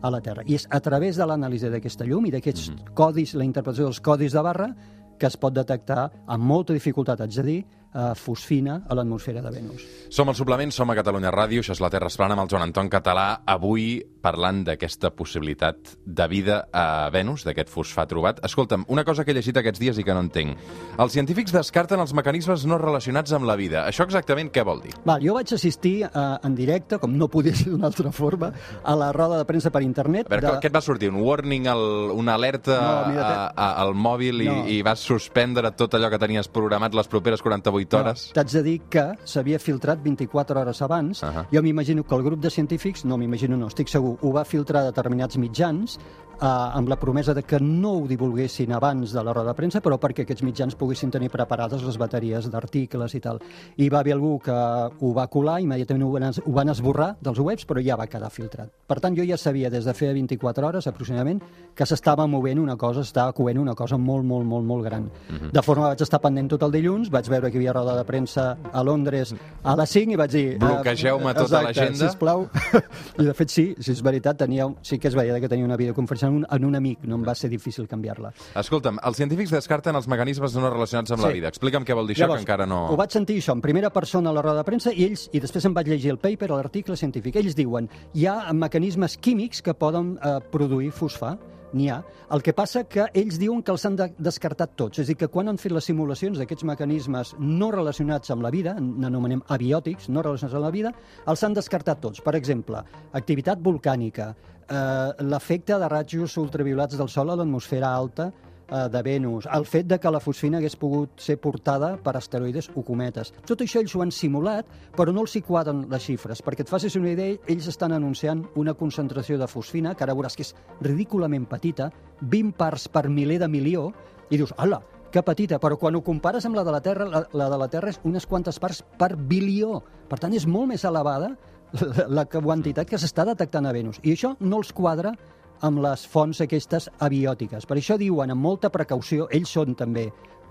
a 0.01 0.11
la 0.13 0.21
Terra. 0.21 0.45
I 0.45 0.57
és 0.57 0.67
a 0.69 0.79
través 0.83 1.17
de 1.17 1.25
l'anàlisi 1.25 1.71
d'aquesta 1.71 2.05
llum 2.05 2.27
i 2.27 2.33
d'aquests 2.33 2.71
codis, 2.97 3.35
la 3.37 3.45
interpretació 3.45 3.89
dels 3.89 4.01
codis 4.01 4.33
de 4.33 4.43
barra, 4.45 4.71
que 5.17 5.27
es 5.29 5.37
pot 5.37 5.53
detectar 5.53 6.11
amb 6.27 6.45
molta 6.45 6.75
dificultat, 6.75 7.21
haig 7.21 7.33
de 7.39 7.45
dir, 7.45 7.59
eh, 7.93 8.11
fosfina 8.15 8.81
a 8.87 8.95
l'atmosfera 8.97 9.41
de 9.41 9.51
Venus. 9.51 9.85
Som 10.09 10.29
al 10.29 10.35
suplement, 10.35 10.71
som 10.71 10.89
a 10.89 10.95
Catalunya 10.97 11.31
Ràdio, 11.33 11.61
això 11.63 11.75
és 11.75 11.81
la 11.83 11.89
Terra 11.93 12.07
Esplana 12.11 12.35
amb 12.37 12.45
el 12.45 12.51
Joan 12.51 12.67
Anton 12.67 12.89
Català, 12.89 13.41
avui 13.45 14.01
parlant 14.21 14.63
d'aquesta 14.67 15.11
possibilitat 15.15 15.93
de 16.05 16.27
vida 16.27 16.67
a 16.73 17.09
Venus, 17.13 17.45
d'aquest 17.47 17.69
fosfà 17.71 18.05
trobat. 18.09 18.41
Escolta'm, 18.43 18.83
una 18.91 19.03
cosa 19.07 19.23
que 19.23 19.31
he 19.31 19.37
llegit 19.37 19.57
aquests 19.57 19.79
dies 19.79 19.97
i 19.99 20.03
que 20.03 20.13
no 20.15 20.23
entenc. 20.25 20.57
Els 20.99 21.13
científics 21.15 21.53
descarten 21.55 21.99
els 22.03 22.13
mecanismes 22.17 22.65
no 22.67 22.77
relacionats 22.81 23.31
amb 23.37 23.47
la 23.47 23.55
vida. 23.59 23.85
Això 23.87 24.03
exactament 24.07 24.51
què 24.51 24.63
vol 24.67 24.81
dir? 24.83 24.93
Val, 25.05 25.21
jo 25.23 25.37
vaig 25.37 25.53
assistir 25.55 25.95
eh, 26.07 26.25
en 26.43 26.55
directe, 26.57 26.99
com 26.99 27.13
no 27.17 27.29
podia 27.31 27.55
ser 27.55 27.71
d'una 27.71 27.87
altra 27.87 28.11
forma, 28.11 28.51
a 28.83 28.95
la 28.99 29.11
roda 29.15 29.37
de 29.39 29.45
premsa 29.47 29.71
per 29.71 29.81
internet. 29.85 30.27
A 30.27 30.35
veure, 30.35 30.55
de... 30.57 30.61
què 30.63 30.71
et 30.71 30.75
va 30.75 30.81
sortir? 30.83 31.11
Un 31.13 31.21
warning, 31.23 31.67
el, 31.71 31.85
una 32.15 32.35
alerta 32.35 32.77
No, 32.77 33.11
mira, 33.13 33.27
a, 33.27 33.51
a, 33.55 33.67
al 33.83 33.93
mòbil 33.95 34.41
i, 34.43 34.47
No. 34.47 34.61
i 34.71 34.81
vas 34.85 34.99
suspendre 35.03 35.71
tot 35.75 35.93
allò 35.97 36.09
que 36.11 36.19
tenies 36.21 36.47
programat 36.51 36.93
les 36.95 37.07
properes 37.11 37.41
48 37.43 37.76
hores? 37.85 38.27
No, 38.29 38.33
T'haig 38.33 38.53
de 38.53 38.63
dir 38.63 38.79
que 38.89 39.03
s'havia 39.25 39.59
filtrat 39.59 40.01
24 40.03 40.59
hores 40.61 40.81
abans. 40.81 41.23
Ahà. 41.23 41.45
Jo 41.51 41.61
m'imagino 41.61 42.03
que 42.03 42.15
el 42.15 42.23
grup 42.23 42.41
de 42.41 42.49
científics, 42.49 43.05
no 43.05 43.17
m'imagino, 43.17 43.57
no, 43.57 43.67
estic 43.67 43.87
segur, 43.89 44.17
ho 44.21 44.31
va 44.33 44.45
filtrar 44.45 44.81
a 44.81 44.91
determinats 44.91 45.37
mitjans 45.37 45.99
eh, 46.41 46.45
amb 46.47 46.89
la 46.89 46.95
promesa 46.99 47.33
de 47.33 47.43
que 47.43 47.59
no 47.59 47.91
ho 47.99 48.07
divulguessin 48.07 48.71
abans 48.73 49.11
de 49.13 49.23
la 49.23 49.33
roda 49.33 49.51
de 49.51 49.55
premsa, 49.57 49.81
però 49.81 49.97
perquè 49.99 50.23
aquests 50.25 50.43
mitjans 50.43 50.75
poguessin 50.75 51.11
tenir 51.11 51.29
preparades 51.33 51.83
les 51.83 51.97
bateries 51.97 52.49
d'articles 52.51 53.15
i 53.15 53.21
tal. 53.23 53.39
I 53.77 53.89
va 53.89 53.99
haver 53.99 54.13
algú 54.13 54.37
que 54.39 54.51
ho 54.53 55.13
va 55.13 55.27
colar, 55.27 55.59
immediatament 55.61 56.03
ho 56.07 56.11
van, 56.11 56.23
es- 56.29 56.41
ho 56.45 56.51
van 56.51 56.69
esborrar 56.69 57.15
dels 57.21 57.39
webs, 57.39 57.65
però 57.67 57.81
ja 57.83 57.95
va 57.95 58.07
quedar 58.07 58.29
filtrat. 58.31 58.69
Per 58.87 58.99
tant, 58.99 59.15
jo 59.17 59.23
ja 59.27 59.37
sabia 59.37 59.69
des 59.69 59.85
de 59.85 59.93
feia 59.93 60.13
24 60.13 60.67
hores 60.67 60.87
aproximadament 60.87 61.41
que 61.75 61.85
s'estava 61.85 62.27
movent 62.27 62.59
una 62.59 62.75
cosa, 62.77 63.03
s'estava 63.03 63.33
coent 63.33 63.57
una 63.59 63.75
cosa 63.75 63.97
molt, 63.97 64.25
molt, 64.25 64.45
molt, 64.45 64.65
molt 64.65 64.83
gran. 64.85 65.09
De 65.51 65.61
forma 65.61 65.87
vaig 65.89 66.01
estar 66.01 66.19
pendent 66.21 66.49
tot 66.49 66.63
el 66.63 66.71
dilluns, 66.71 67.09
vaig 67.11 67.27
veure 67.29 67.51
que 67.51 67.57
hi 67.57 67.61
havia 67.61 67.73
roda 67.73 67.95
de 67.97 68.03
premsa 68.05 68.57
a 68.71 68.83
Londres 68.83 69.33
a 69.63 69.75
les 69.75 69.89
5 69.89 70.13
i 70.13 70.15
vaig 70.15 70.31
dir... 70.31 70.45
eh, 70.55 70.57
Bloquegeu-me 70.57 71.33
tota 71.33 71.61
l'agenda. 71.63 72.07
sisplau. 72.09 72.47
I 73.19 73.25
de 73.25 73.33
fet 73.33 73.49
sí, 73.53 73.67
si 73.79 73.91
és 73.91 74.01
veritat, 74.03 74.37
tenia, 74.37 74.67
sí 74.81 74.97
que 74.99 75.07
és 75.09 75.15
veritat 75.15 75.41
que 75.41 75.49
tenia 75.49 75.65
una 75.65 75.77
videoconferència 75.77 76.26
en 76.27 76.33
un, 76.41 76.45
en 76.49 76.65
un 76.65 76.75
amic, 76.75 77.03
no 77.07 77.15
em 77.15 77.25
va 77.27 77.33
ser 77.35 77.49
difícil 77.49 77.87
canviar-la. 77.87 78.33
Escolta'm, 78.59 78.99
els 79.03 79.17
científics 79.17 79.51
descarten 79.55 79.95
els 79.95 80.07
mecanismes 80.07 80.55
no 80.55 80.69
relacionats 80.69 81.11
amb 81.15 81.23
la 81.23 81.29
Sí. 81.31 81.33
vida. 81.39 81.47
Explica'm 81.49 81.83
què 81.87 81.95
vol 81.95 82.07
dir 82.07 82.15
això, 82.17 82.29
que 82.33 82.39
encara 82.41 82.65
no... 82.65 82.87
Ho 82.91 82.97
vaig 82.99 83.11
sentir 83.11 83.37
això 83.41 83.53
en 83.57 83.61
primera 83.61 83.89
persona 83.89 84.29
a 84.29 84.33
la 84.33 84.41
roda 84.41 84.61
de 84.61 84.63
premsa 84.67 84.93
i 84.93 85.03
ells, 85.05 85.29
i 85.33 85.39
després 85.39 85.65
em 85.65 85.73
vaig 85.73 85.87
llegir 85.87 86.11
el 86.11 86.17
paper, 86.19 86.49
l'article 86.51 86.95
científic. 86.97 87.35
Ells 87.35 87.55
diuen 87.55 87.89
hi 88.13 88.25
ha 88.27 88.53
mecanismes 88.53 89.17
químics 89.17 89.61
que 89.61 89.73
poden 89.73 90.17
eh, 90.23 90.39
produir 90.51 90.91
fosfà, 90.91 91.37
n'hi 91.73 91.89
ha. 91.89 92.01
El 92.31 92.43
que 92.43 92.53
passa 92.55 92.83
que 92.87 93.07
ells 93.13 93.39
diuen 93.39 93.61
que 93.63 93.73
els 93.73 93.85
han 93.87 93.97
de 93.99 94.09
descartat 94.17 94.75
tots. 94.79 94.99
És 94.99 95.07
a 95.07 95.11
dir, 95.11 95.17
que 95.19 95.31
quan 95.31 95.49
han 95.51 95.59
fet 95.61 95.73
les 95.75 95.87
simulacions 95.89 96.39
d'aquests 96.39 96.67
mecanismes 96.67 97.33
no 97.39 97.71
relacionats 97.75 98.31
amb 98.31 98.45
la 98.45 98.51
vida, 98.53 98.75
n'anomenem 98.79 99.43
abiòtics, 99.53 100.09
no 100.09 100.23
relacionats 100.25 100.57
amb 100.57 100.67
la 100.67 100.73
vida, 100.75 100.93
els 101.27 101.43
han 101.43 101.57
descartat 101.57 102.01
tots. 102.03 102.23
Per 102.23 102.35
exemple, 102.39 102.83
activitat 103.13 103.63
volcànica, 103.63 104.33
eh, 104.67 105.23
l'efecte 105.23 105.79
de 105.79 105.89
rajos 105.89 106.37
ultraviolats 106.37 106.97
del 106.97 107.09
Sol 107.09 107.31
a 107.31 107.35
l'atmosfera 107.35 107.93
alta 107.93 108.31
de 108.67 109.01
Venus, 109.03 109.47
el 109.53 109.65
fet 109.65 109.87
de 109.87 109.99
que 109.99 110.11
la 110.11 110.19
fosfina 110.19 110.59
hagués 110.59 110.75
pogut 110.79 111.21
ser 111.23 111.37
portada 111.39 111.93
per 112.03 112.15
asteroides 112.17 112.69
o 112.75 112.83
cometes. 112.83 113.31
Tot 113.47 113.63
això 113.63 113.79
ells 113.81 113.95
ho 113.95 114.03
han 114.03 114.11
simulat, 114.11 114.67
però 114.97 115.13
no 115.15 115.23
els 115.23 115.37
hi 115.37 115.43
quadren 115.45 115.85
les 115.91 116.03
xifres. 116.03 116.43
Perquè 116.43 116.65
et 116.65 116.71
facis 116.71 116.97
una 116.99 117.13
idea, 117.13 117.37
ells 117.47 117.69
estan 117.71 117.95
anunciant 117.95 118.43
una 118.59 118.75
concentració 118.75 119.39
de 119.39 119.47
fosfina, 119.47 119.95
que 119.95 120.03
ara 120.03 120.15
veuràs 120.17 120.35
que 120.35 120.43
és 120.43 120.53
ridículament 120.81 121.47
petita, 121.47 121.91
20 122.21 122.57
parts 122.59 122.87
per 122.91 123.07
miler 123.09 123.39
de 123.39 123.51
milió, 123.51 123.89
i 124.29 124.37
dius, 124.37 124.53
ala, 124.57 124.81
que 125.11 125.23
petita, 125.23 125.59
però 125.63 125.77
quan 125.79 125.95
ho 125.95 126.03
compares 126.03 126.45
amb 126.45 126.57
la 126.57 126.65
de 126.67 126.73
la 126.75 126.81
Terra, 126.83 127.07
la, 127.07 127.23
la 127.31 127.49
de 127.49 127.59
la 127.61 127.69
Terra 127.71 127.93
és 127.93 128.01
unes 128.03 128.27
quantes 128.27 128.59
parts 128.59 128.83
per 128.99 129.15
bilió. 129.15 129.81
Per 130.09 130.19
tant, 130.19 130.35
és 130.35 130.47
molt 130.47 130.73
més 130.73 130.83
elevada 130.87 131.31
la, 131.79 132.05
la 132.09 132.25
quantitat 132.27 132.89
que 132.89 132.99
s'està 132.99 133.25
detectant 133.27 133.67
a 133.67 133.73
Venus. 133.75 134.01
I 134.03 134.15
això 134.15 134.35
no 134.39 134.59
els 134.61 134.73
quadra 134.75 135.15
amb 135.61 135.81
les 135.83 136.05
fonts 136.07 136.41
aquestes 136.43 136.89
abiòtiques. 136.99 137.65
Per 137.65 137.77
això 137.77 137.97
diuen 137.97 138.31
amb 138.33 138.41
molta 138.41 138.69
precaució, 138.73 139.27
ells 139.31 139.53
són 139.53 139.75
també 139.75 140.07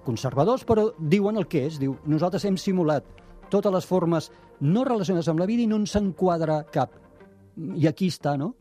conservadors, 0.06 0.64
però 0.66 0.90
diuen 0.98 1.36
el 1.36 1.48
que 1.50 1.66
és. 1.66 1.80
Diu, 1.82 1.96
nosaltres 2.06 2.44
hem 2.46 2.58
simulat 2.60 3.06
totes 3.50 3.72
les 3.72 3.86
formes 3.86 4.30
no 4.60 4.84
relacionades 4.84 5.28
amb 5.28 5.42
la 5.42 5.48
vida 5.48 5.64
i 5.64 5.70
no 5.70 5.80
ens 5.80 5.96
enquadra 5.98 6.62
cap. 6.72 6.94
I 7.56 7.86
aquí 7.88 8.08
està, 8.12 8.36
no? 8.38 8.54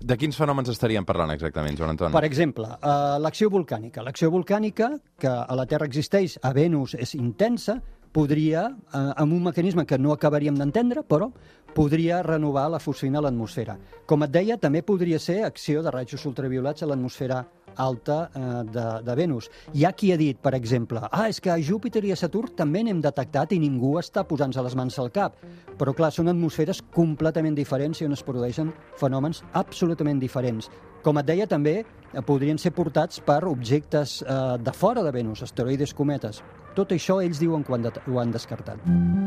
De 0.00 0.16
quins 0.18 0.36
fenòmens 0.36 0.70
estaríem 0.72 1.04
parlant 1.06 1.30
exactament, 1.34 1.76
Joan 1.78 1.94
Anton? 1.94 2.14
Per 2.14 2.24
exemple, 2.26 2.68
eh, 2.74 3.18
l'acció 3.22 3.50
volcànica. 3.52 4.02
L'acció 4.02 4.30
volcànica, 4.34 4.90
que 5.18 5.30
a 5.30 5.54
la 5.54 5.66
Terra 5.70 5.86
existeix, 5.86 6.38
a 6.42 6.52
Venus 6.52 6.94
és 6.98 7.14
intensa, 7.14 7.80
podria, 8.14 8.68
eh, 8.70 9.12
amb 9.16 9.32
un 9.32 9.42
mecanisme 9.44 9.86
que 9.86 9.98
no 9.98 10.12
acabaríem 10.12 10.54
d'entendre, 10.54 11.02
però 11.02 11.32
podria 11.74 12.22
renovar 12.22 12.68
la 12.70 12.80
fosfina 12.80 13.20
a 13.20 13.26
l'atmosfera. 13.26 13.76
Com 14.06 14.24
et 14.24 14.32
deia, 14.32 14.56
també 14.60 14.82
podria 14.86 15.18
ser 15.18 15.42
acció 15.44 15.82
de 15.82 15.92
rajos 15.92 16.24
ultraviolats 16.30 16.82
a 16.82 16.88
l'atmosfera 16.90 17.42
alta 17.76 18.30
eh, 18.34 18.40
de, 18.70 18.84
de 19.02 19.14
Venus. 19.14 19.50
Hi 19.74 19.84
ha 19.84 19.92
qui 19.92 20.12
ha 20.12 20.18
dit, 20.20 20.38
per 20.40 20.54
exemple, 20.54 21.02
ah, 21.10 21.28
és 21.28 21.40
que 21.42 21.50
a 21.50 21.58
Júpiter 21.58 22.04
i 22.06 22.12
a 22.14 22.18
Saturn 22.18 22.54
també 22.56 22.84
n'hem 22.84 23.02
detectat 23.02 23.52
i 23.52 23.60
ningú 23.62 23.96
està 24.00 24.24
posant-se 24.28 24.62
les 24.62 24.76
mans 24.78 24.98
al 25.02 25.10
cap. 25.14 25.38
Però, 25.78 25.94
clar, 25.96 26.12
són 26.14 26.30
atmosferes 26.30 26.82
completament 26.94 27.56
diferents 27.58 28.00
i 28.00 28.08
on 28.08 28.14
es 28.14 28.22
produeixen 28.22 28.72
fenòmens 29.00 29.42
absolutament 29.52 30.22
diferents. 30.22 30.70
Com 31.04 31.18
et 31.20 31.28
deia, 31.28 31.48
també 31.50 31.80
eh, 31.82 32.22
podrien 32.24 32.58
ser 32.60 32.74
portats 32.76 33.20
per 33.24 33.42
objectes 33.50 34.20
eh, 34.22 34.38
de 34.60 34.72
fora 34.72 35.04
de 35.04 35.12
Venus, 35.14 35.42
asteroides, 35.44 35.94
cometes. 35.94 36.42
Tot 36.74 36.94
això 36.94 37.20
ells 37.22 37.42
diuen 37.42 37.62
que 37.62 37.74
ho 37.74 37.78
han, 37.78 37.90
ho 37.90 38.22
han 38.22 38.34
descartat. 38.34 38.82
Per 38.82 39.23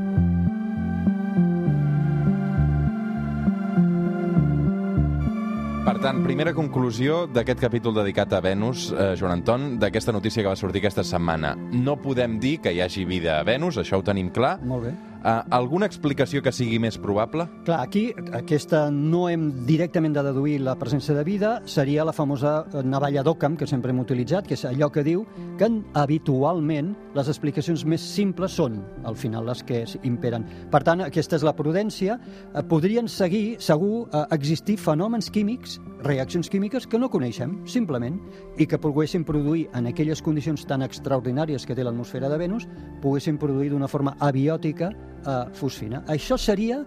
tant, 6.08 6.24
primera 6.24 6.54
conclusió 6.56 7.26
d'aquest 7.28 7.60
capítol 7.60 7.96
dedicat 7.98 8.32
a 8.38 8.40
Venus, 8.44 8.88
eh, 8.92 9.16
Joan 9.20 9.40
Anton, 9.40 9.68
d'aquesta 9.82 10.14
notícia 10.16 10.44
que 10.44 10.48
va 10.48 10.56
sortir 10.56 10.80
aquesta 10.80 11.04
setmana. 11.04 11.56
No 11.74 11.98
podem 12.00 12.40
dir 12.40 12.58
que 12.64 12.72
hi 12.72 12.80
hagi 12.82 13.04
vida 13.06 13.40
a 13.40 13.44
Venus, 13.44 13.78
això 13.78 14.00
ho 14.00 14.04
tenim 14.04 14.30
clar. 14.32 14.58
Molt 14.64 14.88
bé. 14.88 14.94
Eh, 15.24 15.42
alguna 15.52 15.88
explicació 15.90 16.42
que 16.44 16.54
sigui 16.54 16.78
més 16.80 16.98
probable? 17.02 17.48
Clar, 17.66 17.80
aquí 17.82 18.12
aquesta 18.38 18.88
no 18.94 19.26
hem 19.32 19.50
directament 19.68 20.14
de 20.16 20.24
deduir 20.28 20.60
la 20.64 20.78
presència 20.80 21.16
de 21.18 21.24
vida, 21.28 21.52
seria 21.66 22.06
la 22.06 22.14
famosa 22.14 22.60
eh, 22.68 22.84
navalla 22.86 23.24
d'Occam, 23.26 23.58
que 23.58 23.68
sempre 23.68 23.92
hem 23.92 24.02
utilitzat, 24.04 24.48
que 24.48 24.56
és 24.58 24.66
allò 24.70 24.92
que 24.94 25.04
diu 25.04 25.26
que 25.58 25.70
habitualment 25.98 26.94
les 27.18 27.32
explicacions 27.32 27.84
més 27.86 28.04
simples 28.04 28.54
són, 28.60 28.80
al 29.10 29.18
final, 29.18 29.48
les 29.50 29.64
que 29.66 29.84
imperen. 30.08 30.46
Per 30.72 30.84
tant, 30.86 31.02
aquesta 31.04 31.36
és 31.40 31.46
la 31.48 31.56
prudència. 31.58 32.20
Eh, 32.54 32.64
Podrien 32.68 33.08
seguir, 33.10 33.58
segur, 33.64 34.08
existir 34.32 34.78
fenòmens 34.78 35.32
químics, 35.34 35.78
reaccions 36.04 36.50
químiques 36.50 36.86
que 36.88 37.00
no 37.00 37.10
coneixem, 37.10 37.58
simplement, 37.66 38.20
i 38.58 38.68
que 38.70 38.80
poguessin 38.80 39.26
produir 39.26 39.66
en 39.76 39.88
aquelles 39.90 40.22
condicions 40.22 40.66
tan 40.70 40.86
extraordinàries 40.86 41.66
que 41.66 41.76
té 41.76 41.84
l'atmosfera 41.84 42.30
de 42.30 42.38
Venus, 42.38 42.68
poguessin 43.02 43.40
produir 43.42 43.72
d'una 43.74 43.90
forma 43.90 44.16
abiòtica 44.20 44.92
eh, 45.28 45.38
fosfina. 45.54 46.04
Això 46.08 46.38
seria 46.40 46.80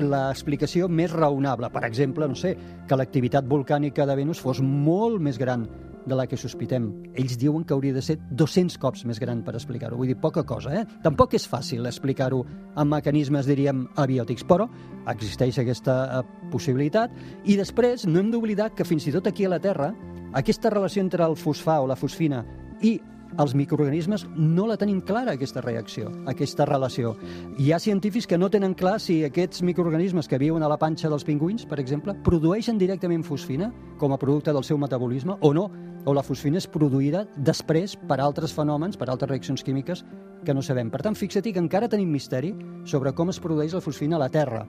l'explicació 0.00 0.88
més 0.88 1.12
raonable. 1.14 1.70
Per 1.72 1.84
exemple, 1.86 2.28
no 2.28 2.36
sé, 2.38 2.54
que 2.88 2.98
l'activitat 2.98 3.48
volcànica 3.48 4.06
de 4.06 4.16
Venus 4.18 4.42
fos 4.42 4.60
molt 4.60 5.22
més 5.22 5.38
gran 5.38 5.68
de 6.04 6.16
la 6.18 6.26
que 6.28 6.36
sospitem. 6.36 6.90
Ells 7.16 7.38
diuen 7.40 7.64
que 7.64 7.72
hauria 7.72 7.94
de 7.94 8.02
ser 8.04 8.18
200 8.30 8.76
cops 8.82 9.06
més 9.08 9.20
gran 9.22 9.40
per 9.44 9.54
explicar-ho. 9.56 9.96
Vull 9.96 10.10
dir, 10.12 10.18
poca 10.20 10.44
cosa, 10.44 10.74
eh? 10.76 10.84
Tampoc 11.04 11.36
és 11.38 11.46
fàcil 11.48 11.86
explicar-ho 11.88 12.42
amb 12.74 12.92
mecanismes, 12.92 13.48
diríem, 13.48 13.86
abiòtics, 13.96 14.44
però 14.48 14.68
existeix 15.08 15.62
aquesta 15.62 15.96
eh, 16.04 16.50
possibilitat. 16.52 17.14
I 17.44 17.56
després, 17.60 18.04
no 18.10 18.20
hem 18.20 18.30
d'oblidar 18.34 18.74
que 18.76 18.84
fins 18.84 19.08
i 19.08 19.14
tot 19.14 19.30
aquí 19.30 19.48
a 19.48 19.54
la 19.54 19.62
Terra, 19.64 19.94
aquesta 20.34 20.72
relació 20.72 21.02
entre 21.04 21.24
el 21.24 21.38
fosfà 21.40 21.80
o 21.80 21.88
la 21.88 21.96
fosfina 21.96 22.42
i 22.82 22.98
els 23.38 23.54
microorganismes 23.54 24.26
no 24.36 24.66
la 24.66 24.76
tenim 24.76 25.00
clara, 25.00 25.34
aquesta 25.34 25.60
reacció, 25.60 26.10
aquesta 26.30 26.66
relació. 26.68 27.14
Hi 27.58 27.72
ha 27.72 27.80
científics 27.82 28.26
que 28.26 28.38
no 28.38 28.50
tenen 28.50 28.74
clar 28.74 29.00
si 29.00 29.22
aquests 29.24 29.62
microorganismes 29.62 30.28
que 30.28 30.38
viuen 30.38 30.62
a 30.62 30.68
la 30.70 30.78
panxa 30.78 31.10
dels 31.10 31.24
pingüins, 31.26 31.66
per 31.66 31.80
exemple, 31.82 32.14
produeixen 32.24 32.78
directament 32.78 33.24
fosfina 33.24 33.72
com 33.98 34.12
a 34.12 34.18
producte 34.18 34.52
del 34.52 34.64
seu 34.64 34.78
metabolisme 34.78 35.36
o 35.40 35.52
no, 35.54 35.70
o 36.04 36.14
la 36.14 36.22
fosfina 36.22 36.60
és 36.60 36.68
produïda 36.68 37.24
després 37.36 37.96
per 37.96 38.20
altres 38.20 38.52
fenòmens, 38.52 38.98
per 39.00 39.08
altres 39.10 39.30
reaccions 39.30 39.64
químiques 39.64 40.04
que 40.44 40.54
no 40.54 40.62
sabem. 40.62 40.90
Per 40.92 41.00
tant, 41.02 41.16
fixa-t'hi 41.16 41.54
que 41.54 41.62
encara 41.62 41.88
tenim 41.88 42.10
misteri 42.12 42.54
sobre 42.84 43.14
com 43.16 43.32
es 43.32 43.40
produeix 43.40 43.72
la 43.74 43.80
fosfina 43.80 44.16
a 44.16 44.24
la 44.26 44.28
Terra. 44.28 44.66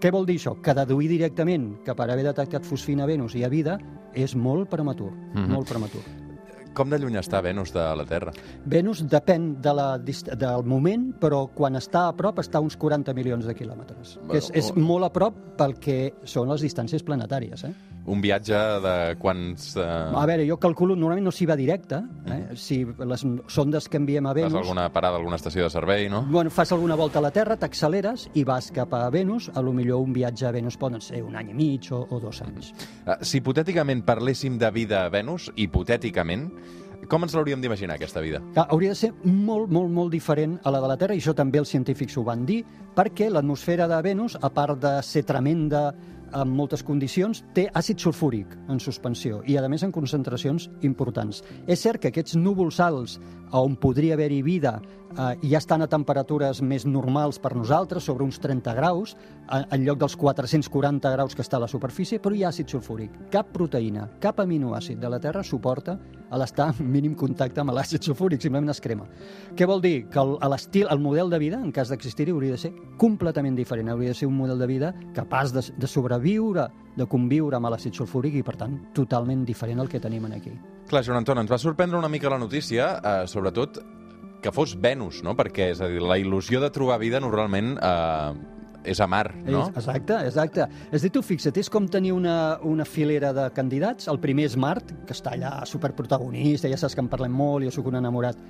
Què 0.00 0.12
vol 0.14 0.26
dir 0.26 0.38
això? 0.38 0.56
Que 0.62 0.74
deduir 0.74 1.08
directament 1.10 1.82
que 1.84 1.94
per 1.94 2.08
haver 2.10 2.24
detectat 2.24 2.64
fosfina 2.64 3.04
a 3.04 3.10
Venus 3.10 3.34
hi 3.34 3.44
ha 3.44 3.52
vida 3.52 3.78
és 4.14 4.34
molt 4.34 4.70
prematur, 4.70 5.12
Mhm. 5.12 5.52
molt 5.52 5.68
prematur. 5.68 6.27
Com 6.76 6.90
de 6.92 6.98
lluny 7.00 7.18
està 7.20 7.40
Venus 7.44 7.72
de 7.74 7.84
la 7.98 8.04
Terra? 8.08 8.32
Venus 8.68 9.02
depèn 9.08 9.50
de 9.62 9.74
la, 9.74 9.88
del 9.98 10.66
moment, 10.68 11.08
però 11.20 11.44
quan 11.54 11.78
està 11.80 12.08
a 12.08 12.16
prop 12.16 12.40
està 12.42 12.60
a 12.60 12.64
uns 12.64 12.76
40 12.78 13.14
milions 13.16 13.48
de 13.48 13.54
quilòmetres. 13.58 14.16
Bueno, 14.22 14.38
és, 14.38 14.50
és 14.54 14.72
molt 14.76 15.08
a 15.08 15.12
prop 15.14 15.38
pel 15.58 15.76
que 15.82 15.98
són 16.28 16.52
les 16.52 16.64
distàncies 16.64 17.04
planetàries. 17.06 17.64
Eh? 17.68 17.72
Un 18.08 18.22
viatge 18.24 18.56
de 18.80 18.94
quants... 19.20 19.74
Eh, 19.76 19.84
A 19.84 20.24
veure, 20.26 20.46
jo 20.48 20.56
calculo, 20.58 20.96
normalment 20.96 21.26
no 21.28 21.32
s'hi 21.34 21.46
va 21.46 21.56
directe. 21.60 21.98
Eh? 22.26 22.56
Si 22.56 22.80
les 22.84 23.24
sondes 23.52 23.88
que 23.88 24.00
enviem 24.00 24.24
a 24.26 24.32
fas 24.32 24.40
Venus... 24.42 24.56
alguna 24.62 24.88
parada 24.92 25.20
alguna 25.20 25.36
estació 25.36 25.66
de 25.66 25.70
servei, 25.70 26.08
no? 26.08 26.22
Bueno, 26.30 26.50
fas 26.50 26.72
alguna 26.72 26.96
volta 26.96 27.20
a 27.20 27.22
la 27.22 27.30
Terra, 27.34 27.58
t'acceleres 27.60 28.28
i 28.34 28.44
vas 28.48 28.70
cap 28.72 28.94
a 28.96 29.04
Venus. 29.12 29.50
A 29.54 29.60
lo 29.62 29.72
millor 29.76 30.00
un 30.00 30.12
viatge 30.16 30.46
a 30.48 30.52
Venus 30.56 30.76
poden 30.80 31.00
ser 31.04 31.22
un 31.22 31.36
any 31.36 31.50
i 31.52 31.54
mig 31.54 31.92
o, 31.92 32.00
o 32.08 32.20
dos 32.20 32.40
anys. 32.42 32.72
Eh, 33.06 33.18
Si 33.20 33.38
hipotèticament 33.42 34.02
parléssim 34.08 34.56
de 34.58 34.70
vida 34.72 35.04
a 35.04 35.08
Venus, 35.12 35.50
hipotèticament, 35.56 36.48
com 37.08 37.22
ens 37.24 37.32
l'hauríem 37.36 37.60
d'imaginar, 37.62 37.94
aquesta 37.96 38.20
vida? 38.20 38.40
Que 38.54 38.64
hauria 38.68 38.90
de 38.92 38.98
ser 38.98 39.12
molt, 39.24 39.70
molt, 39.72 39.88
molt 39.94 40.10
diferent 40.12 40.58
a 40.66 40.72
la 40.74 40.80
de 40.82 40.88
la 40.90 40.96
Terra, 41.00 41.14
i 41.14 41.20
això 41.22 41.32
també 41.36 41.60
els 41.62 41.70
científics 41.70 42.16
ho 42.18 42.24
van 42.26 42.42
dir, 42.44 42.64
perquè 42.96 43.30
l'atmosfera 43.30 43.86
de 43.88 44.00
Venus, 44.02 44.36
a 44.42 44.50
part 44.52 44.80
de 44.82 44.96
ser 45.06 45.22
tremenda 45.24 45.92
en 46.34 46.52
moltes 46.52 46.82
condicions, 46.84 47.42
té 47.54 47.68
àcid 47.78 48.00
sulfúric 48.02 48.54
en 48.68 48.80
suspensió 48.82 49.42
i, 49.46 49.56
a 49.56 49.68
més, 49.68 49.84
en 49.86 49.94
concentracions 49.94 50.68
importants. 50.86 51.42
És 51.66 51.82
cert 51.84 52.02
que 52.02 52.12
aquests 52.12 52.36
núvols 52.38 52.80
alts 52.84 53.18
on 53.52 53.76
podria 53.76 54.14
haver-hi 54.14 54.42
vida 54.42 54.78
eh, 55.16 55.48
ja 55.50 55.58
estan 55.58 55.82
a 55.82 55.88
temperatures 55.90 56.60
més 56.62 56.86
normals 56.86 57.38
per 57.42 57.54
nosaltres, 57.56 58.04
sobre 58.04 58.24
uns 58.24 58.38
30 58.42 58.74
graus, 58.76 59.16
eh, 59.50 59.62
en 59.70 59.84
lloc 59.86 59.98
dels 60.00 60.16
440 60.16 61.10
graus 61.14 61.34
que 61.34 61.42
està 61.42 61.58
a 61.58 61.64
la 61.64 61.68
superfície, 61.68 62.20
però 62.20 62.34
hi 62.34 62.44
ha 62.44 62.52
àcid 62.52 62.68
sulfúric. 62.68 63.14
Cap 63.32 63.52
proteïna, 63.54 64.08
cap 64.20 64.40
aminoàcid 64.40 64.98
de 64.98 65.10
la 65.10 65.20
Terra 65.20 65.42
suporta 65.42 65.98
a 66.30 66.38
l'estar 66.38 66.72
en 66.74 66.90
mínim 66.90 67.14
contacte 67.14 67.60
amb 67.60 67.72
l'àcid 67.72 68.04
sulfúric, 68.04 68.42
simplement 68.42 68.70
es 68.70 68.82
crema. 68.84 69.06
Què 69.56 69.66
vol 69.66 69.80
dir? 69.80 70.08
Que 70.12 70.24
l'estil, 70.48 70.88
el 70.90 71.00
model 71.00 71.30
de 71.30 71.38
vida, 71.38 71.60
en 71.62 71.72
cas 71.72 71.88
d'existir-hi, 71.88 72.32
hauria 72.32 72.56
de 72.56 72.62
ser 72.66 72.72
completament 72.98 73.56
diferent. 73.56 73.88
Hauria 73.88 74.12
de 74.12 74.18
ser 74.20 74.28
un 74.28 74.36
model 74.36 74.58
de 74.58 74.66
vida 74.66 74.94
capaç 75.14 75.54
de, 75.54 75.64
de 75.78 75.86
sobreviure, 75.86 76.68
de 76.96 77.06
conviure 77.06 77.56
amb 77.56 77.70
l'àcid 77.72 77.94
sulfúric 77.94 78.34
i, 78.34 78.42
per 78.42 78.58
tant, 78.60 78.80
totalment 78.94 79.44
diferent 79.48 79.80
al 79.80 79.88
que 79.88 80.00
tenim 80.00 80.26
aquí. 80.28 80.52
Clar, 80.88 81.02
Joan 81.04 81.20
Anton, 81.20 81.42
ens 81.42 81.50
va 81.52 81.58
sorprendre 81.60 81.98
una 81.98 82.08
mica 82.08 82.30
la 82.32 82.38
notícia, 82.40 82.94
eh, 83.04 83.26
sobretot 83.28 83.82
que 84.40 84.52
fos 84.54 84.72
Venus, 84.80 85.22
no? 85.22 85.34
Perquè, 85.36 85.72
és 85.74 85.82
a 85.84 85.88
dir, 85.90 86.00
la 86.00 86.16
il·lusió 86.16 86.62
de 86.62 86.70
trobar 86.72 86.96
vida 87.02 87.20
normalment 87.20 87.74
eh, 87.76 88.38
és 88.88 89.00
a 89.04 89.08
mar, 89.10 89.26
no? 89.44 89.66
Exacte, 89.76 90.16
exacte. 90.30 90.64
És 90.88 91.02
a 91.02 91.04
dir, 91.04 91.10
tu 91.12 91.20
fixa't, 91.20 91.60
és 91.60 91.68
com 91.68 91.88
tenir 91.92 92.14
una, 92.16 92.56
una 92.64 92.86
filera 92.88 93.34
de 93.36 93.50
candidats. 93.52 94.08
El 94.08 94.20
primer 94.22 94.46
és 94.48 94.56
Mart, 94.56 94.94
que 95.04 95.16
està 95.16 95.34
allà 95.36 95.52
superprotagonista, 95.68 96.70
ja 96.72 96.80
saps 96.80 96.96
que 96.96 97.04
en 97.04 97.12
parlem 97.12 97.36
molt, 97.36 97.68
jo 97.68 97.74
sóc 97.74 97.92
un 97.92 98.00
enamorat 98.00 98.40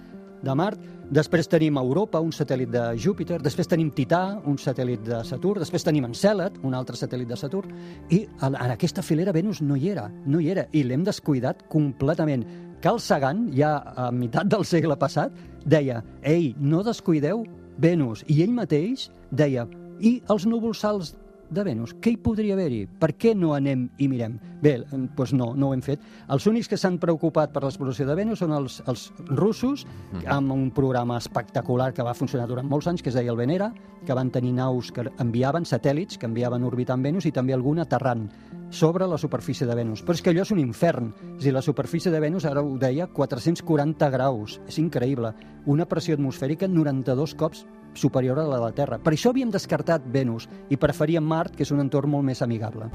de 0.43 0.55
Mart. 0.55 0.81
Després 1.09 1.49
tenim 1.49 1.79
Europa, 1.81 2.21
un 2.21 2.33
satèl·lit 2.35 2.71
de 2.73 2.83
Júpiter. 3.01 3.39
Després 3.43 3.71
tenim 3.71 3.91
Tità, 3.97 4.41
un 4.45 4.59
satèl·lit 4.61 5.03
de 5.07 5.23
Saturn. 5.25 5.63
Després 5.63 5.87
tenim 5.87 6.05
Encèlad, 6.09 6.59
un 6.69 6.77
altre 6.77 6.99
satèl·lit 7.01 7.31
de 7.31 7.39
Saturn. 7.41 7.73
I 8.13 8.25
en, 8.45 8.59
aquesta 8.69 9.03
filera 9.03 9.33
Venus 9.33 9.63
no 9.65 9.77
hi 9.77 9.89
era, 9.95 10.09
no 10.27 10.41
hi 10.41 10.51
era. 10.53 10.67
I 10.73 10.85
l'hem 10.85 11.07
descuidat 11.07 11.65
completament. 11.73 12.45
Carl 12.85 13.01
Sagan, 13.03 13.49
ja 13.57 13.79
a 13.97 14.11
meitat 14.15 14.51
del 14.53 14.67
segle 14.69 14.97
passat, 15.01 15.35
deia 15.67 16.03
«Ei, 16.23 16.53
no 16.59 16.85
descuideu 16.87 17.43
Venus». 17.79 18.23
I 18.29 18.43
ell 18.45 18.55
mateix 18.55 19.09
deia 19.31 19.67
«I 19.99 20.21
els 20.31 20.47
núvols 20.47 20.85
alts 20.87 21.17
de 21.51 21.65
Venus, 21.65 21.95
què 22.03 22.13
hi 22.13 22.19
podria 22.21 22.55
haver-hi? 22.55 22.83
Per 23.01 23.13
què 23.17 23.35
no 23.37 23.55
anem 23.57 23.87
i 23.99 24.09
mirem? 24.11 24.37
Bé, 24.63 24.75
eh, 24.83 24.99
doncs 25.17 25.33
no, 25.37 25.53
no 25.57 25.69
ho 25.69 25.75
hem 25.77 25.83
fet. 25.85 26.03
Els 26.35 26.47
únics 26.51 26.69
que 26.69 26.77
s'han 26.81 26.99
preocupat 27.01 27.53
per 27.55 27.63
l'exploració 27.65 28.07
de 28.09 28.17
Venus 28.19 28.43
són 28.43 28.53
els, 28.57 28.81
els 28.91 29.09
russos, 29.29 29.87
amb 30.27 30.53
un 30.53 30.69
programa 30.75 31.19
espectacular 31.19 31.93
que 31.95 32.05
va 32.07 32.17
funcionar 32.19 32.49
durant 32.51 32.69
molts 32.69 32.91
anys, 32.91 33.03
que 33.03 33.13
es 33.13 33.17
deia 33.19 33.33
el 33.33 33.41
Venera, 33.41 33.71
que 34.05 34.17
van 34.17 34.33
tenir 34.35 34.53
naus 34.57 34.93
que 34.95 35.07
enviaven 35.19 35.67
satèl·lits, 35.69 36.19
que 36.19 36.29
enviaven 36.29 36.67
orbitant 36.69 37.03
Venus 37.03 37.27
i 37.27 37.35
també 37.35 37.57
algun 37.57 37.81
aterrant 37.83 38.29
sobre 38.71 39.07
la 39.09 39.19
superfície 39.19 39.67
de 39.67 39.75
Venus. 39.75 40.03
Però 40.05 40.17
és 40.17 40.23
que 40.23 40.35
allò 40.35 40.45
és 40.45 40.53
un 40.53 40.61
infern. 40.61 41.13
És 41.39 41.47
dir, 41.47 41.55
la 41.55 41.65
superfície 41.65 42.13
de 42.13 42.21
Venus, 42.21 42.45
ara 42.45 42.63
ho 42.63 42.77
deia, 42.79 43.09
440 43.09 44.11
graus. 44.13 44.61
És 44.69 44.79
increïble. 44.83 45.33
Una 45.67 45.89
pressió 45.89 46.19
atmosfèrica 46.19 46.69
92 46.69 47.35
cops 47.39 47.65
superior 47.99 48.39
a 48.39 48.47
la 48.47 48.57
de 48.57 48.65
la 48.69 48.75
Terra. 48.77 49.01
Per 49.03 49.13
això 49.15 49.35
havíem 49.35 49.51
descartat 49.55 50.07
Venus 50.07 50.49
i 50.71 50.79
preferíem 50.81 51.25
Mart, 51.25 51.57
que 51.57 51.67
és 51.67 51.75
un 51.75 51.83
entorn 51.85 52.11
molt 52.15 52.27
més 52.27 52.43
amigable. 52.47 52.91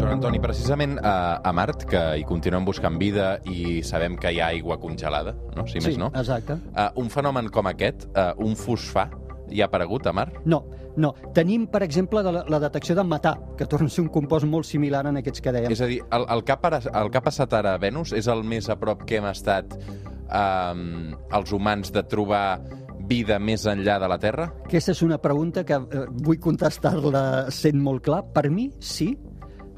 Joan 0.00 0.14
Antoni, 0.16 0.40
precisament 0.40 0.98
a, 1.04 1.40
a 1.44 1.52
Mart, 1.52 1.84
que 1.90 2.00
hi 2.18 2.22
continuem 2.28 2.64
buscant 2.64 2.96
vida 2.98 3.34
i 3.44 3.80
sabem 3.86 4.16
que 4.20 4.32
hi 4.32 4.40
ha 4.40 4.50
aigua 4.54 4.78
congelada, 4.80 5.34
no? 5.56 5.66
si 5.68 5.82
més 5.82 5.94
sí, 5.94 6.00
no, 6.00 6.08
exacte. 6.16 6.56
uh, 6.72 6.88
un 7.00 7.10
fenomen 7.12 7.50
com 7.52 7.68
aquest, 7.68 8.06
uh, 8.14 8.32
un 8.40 8.56
fosfà, 8.56 9.10
hi 9.50 9.62
ha 9.62 9.68
aparegut 9.68 10.06
a 10.06 10.14
Mart? 10.16 10.40
No, 10.44 10.62
no. 10.96 11.12
Tenim, 11.36 11.66
per 11.70 11.82
exemple, 11.86 12.22
de 12.26 12.32
la, 12.34 12.44
la 12.50 12.60
detecció 12.62 12.96
de 12.98 13.04
metà, 13.06 13.34
que 13.58 13.68
torna 13.70 13.90
a 13.90 13.94
ser 13.94 14.04
un 14.04 14.10
compost 14.14 14.48
molt 14.48 14.68
similar 14.68 15.04
en 15.10 15.20
aquests 15.20 15.44
que 15.44 15.54
dèiem. 15.54 15.72
És 15.74 15.82
a 15.84 15.88
dir, 15.90 16.00
el, 16.16 16.26
el, 16.36 16.44
que 16.46 16.56
ha, 16.56 16.82
el 17.02 17.10
que 17.10 17.20
ha 17.20 17.24
passat 17.24 17.56
ara 17.60 17.74
a 17.76 17.82
Venus 17.82 18.14
és 18.16 18.30
el 18.30 18.44
més 18.46 18.70
a 18.70 18.78
prop 18.80 19.04
que 19.08 19.20
hem 19.20 19.28
estat 19.30 19.76
um, 19.78 21.16
els 21.36 21.52
humans 21.56 21.92
de 21.94 22.04
trobar 22.08 22.60
vida 23.10 23.40
més 23.42 23.64
enllà 23.66 23.98
de 23.98 24.08
la 24.10 24.18
Terra? 24.22 24.46
Aquesta 24.66 24.94
és 24.94 25.02
una 25.02 25.18
pregunta 25.22 25.64
que 25.66 25.76
eh, 25.80 26.04
vull 26.22 26.38
contestar-la 26.42 27.24
sent 27.54 27.80
molt 27.82 28.04
clar. 28.06 28.22
Per 28.34 28.46
mi, 28.52 28.68
sí, 28.78 29.10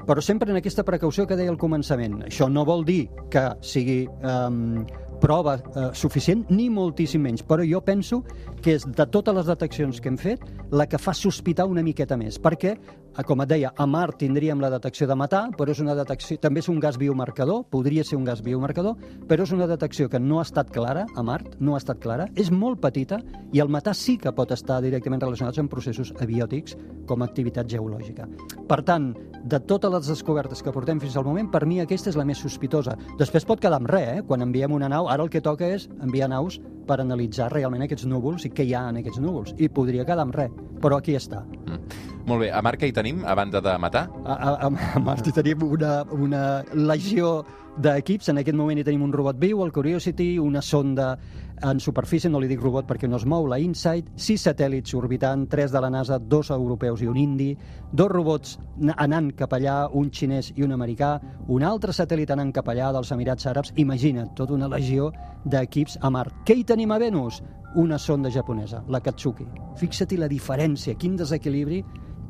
però 0.07 0.21
sempre 0.21 0.51
en 0.51 0.59
aquesta 0.59 0.85
precaució 0.87 1.27
que 1.27 1.37
deia 1.39 1.51
al 1.53 1.59
començament. 1.61 2.21
Això 2.27 2.49
no 2.51 2.65
vol 2.67 2.85
dir 2.87 3.07
que 3.31 3.47
sigui 3.63 4.03
eh, 4.05 4.85
prova 5.23 5.55
eh, 5.55 5.89
suficient, 5.95 6.43
ni 6.51 6.67
moltíssim 6.69 7.21
menys, 7.23 7.45
però 7.47 7.63
jo 7.63 7.79
penso 7.85 8.23
que 8.63 8.75
és 8.75 8.83
de 8.83 9.05
totes 9.07 9.35
les 9.37 9.47
deteccions 9.47 10.01
que 10.03 10.11
hem 10.11 10.17
fet 10.19 10.43
la 10.75 10.87
que 10.89 10.99
fa 10.99 11.13
sospitar 11.15 11.63
una 11.69 11.83
miqueta 11.85 12.17
més, 12.19 12.35
perquè, 12.43 12.73
eh, 12.75 13.23
com 13.23 13.39
et 13.39 13.53
deia, 13.53 13.71
a 13.71 13.85
Mart 13.87 14.19
tindríem 14.19 14.59
la 14.59 14.71
detecció 14.73 15.07
de 15.07 15.15
matar, 15.15 15.45
però 15.55 15.71
és 15.71 15.79
una 15.79 15.95
detecció, 15.95 16.35
també 16.43 16.59
és 16.59 16.67
un 16.67 16.81
gas 16.83 16.99
biomarcador, 16.99 17.63
podria 17.71 18.03
ser 18.03 18.17
un 18.19 18.25
gas 18.27 18.41
biomarcador, 18.43 18.97
però 19.29 19.47
és 19.47 19.53
una 19.55 19.67
detecció 19.69 20.09
que 20.11 20.19
no 20.19 20.41
ha 20.41 20.47
estat 20.47 20.73
clara 20.75 21.05
a 21.15 21.23
Mart, 21.23 21.55
no 21.59 21.77
ha 21.77 21.79
estat 21.79 22.03
clara, 22.03 22.27
és 22.35 22.51
molt 22.51 22.81
petita 22.83 23.21
i 23.53 23.63
el 23.63 23.71
matar 23.71 23.95
sí 23.95 24.17
que 24.19 24.35
pot 24.35 24.51
estar 24.51 24.81
directament 24.83 25.23
relacionats 25.23 25.61
amb 25.61 25.71
processos 25.71 26.11
abiòtics 26.19 26.75
com 27.07 27.23
a 27.23 27.29
activitat 27.31 27.71
geològica. 27.71 28.27
Per 28.67 28.81
tant, 28.83 29.13
de 29.43 29.59
totes 29.71 29.91
les 29.93 30.09
descobertes 30.09 30.63
que 30.63 30.73
portem 30.75 30.99
fins 31.01 31.15
al 31.17 31.25
moment, 31.27 31.49
per 31.53 31.63
mi 31.69 31.79
aquesta 31.83 32.11
és 32.11 32.17
la 32.19 32.25
més 32.27 32.41
sospitosa. 32.43 32.97
Després 33.19 33.45
pot 33.47 33.61
quedar 33.61 33.79
amb 33.79 33.89
res, 33.91 34.09
eh? 34.17 34.23
Quan 34.27 34.45
enviem 34.45 34.73
una 34.73 34.89
nau, 34.91 35.09
ara 35.11 35.23
el 35.23 35.31
que 35.33 35.41
toca 35.43 35.69
és 35.69 35.87
enviar 36.01 36.31
naus 36.31 36.59
per 36.87 36.99
analitzar 36.99 37.51
realment 37.53 37.85
aquests 37.85 38.07
núvols 38.09 38.47
i 38.47 38.51
què 38.51 38.65
hi 38.67 38.73
ha 38.75 38.87
en 38.91 38.99
aquests 38.99 39.21
núvols. 39.23 39.53
I 39.57 39.69
podria 39.71 40.05
quedar 40.07 40.25
amb 40.25 40.35
res, 40.35 40.51
però 40.83 40.99
aquí 40.99 41.15
està. 41.19 41.43
Mm. 41.63 42.11
Molt 42.27 42.45
bé, 42.45 42.51
a 42.55 42.61
què 42.79 42.87
hi 42.87 42.95
tenim, 42.95 43.23
a 43.27 43.35
banda 43.35 43.59
de 43.63 43.73
matar? 43.79 44.07
A, 44.23 44.35
a, 44.35 44.51
a, 44.67 44.69
a 44.95 45.01
Mart 45.03 45.27
hi 45.27 45.33
tenim 45.35 45.63
una, 45.67 46.03
una 46.15 46.43
legió 46.73 47.41
d'equips. 47.77 48.29
En 48.29 48.39
aquest 48.41 48.57
moment 48.57 48.77
hi 48.77 48.85
tenim 48.85 49.03
un 49.05 49.13
robot 49.13 49.39
viu, 49.41 49.63
el 49.63 49.71
Curiosity, 49.73 50.37
una 50.39 50.61
sonda 50.61 51.17
en 51.63 51.79
superfície, 51.79 52.29
no 52.29 52.41
li 52.41 52.49
dic 52.51 52.61
robot 52.61 52.85
perquè 52.89 53.07
no 53.09 53.17
es 53.17 53.25
mou, 53.29 53.47
la 53.47 53.59
InSight, 53.61 54.11
sis 54.19 54.43
satèl·lits 54.45 54.93
orbitant, 54.97 55.45
tres 55.49 55.71
de 55.71 55.81
la 55.81 55.89
NASA, 55.93 56.19
dos 56.19 56.51
europeus 56.51 57.01
i 57.01 57.07
un 57.07 57.17
indi, 57.17 57.51
dos 57.91 58.11
robots 58.11 58.57
anant 58.97 59.31
cap 59.37 59.55
allà, 59.55 59.87
un 59.93 60.11
xinès 60.11 60.51
i 60.57 60.65
un 60.67 60.75
americà, 60.75 61.15
un 61.47 61.63
altre 61.63 61.95
satèl·lit 61.95 62.33
anant 62.35 62.51
cap 62.53 62.69
allà 62.69 62.91
dels 62.93 63.11
Emirats 63.15 63.47
Àrabs. 63.49 63.73
Imagina't, 63.79 64.33
tota 64.35 64.53
una 64.57 64.69
legió 64.71 65.11
d'equips 65.45 65.97
a 66.01 66.11
Mart. 66.13 66.43
Què 66.45 66.57
hi 66.57 66.67
tenim 66.67 66.91
a 66.91 66.99
Venus? 67.01 67.41
Una 67.79 67.97
sonda 67.97 68.29
japonesa, 68.29 68.83
la 68.87 69.01
Katsuki. 69.01 69.47
Fixa-t'hi 69.79 70.19
la 70.19 70.29
diferència, 70.29 70.97
quin 70.99 71.15
desequilibri 71.17 71.81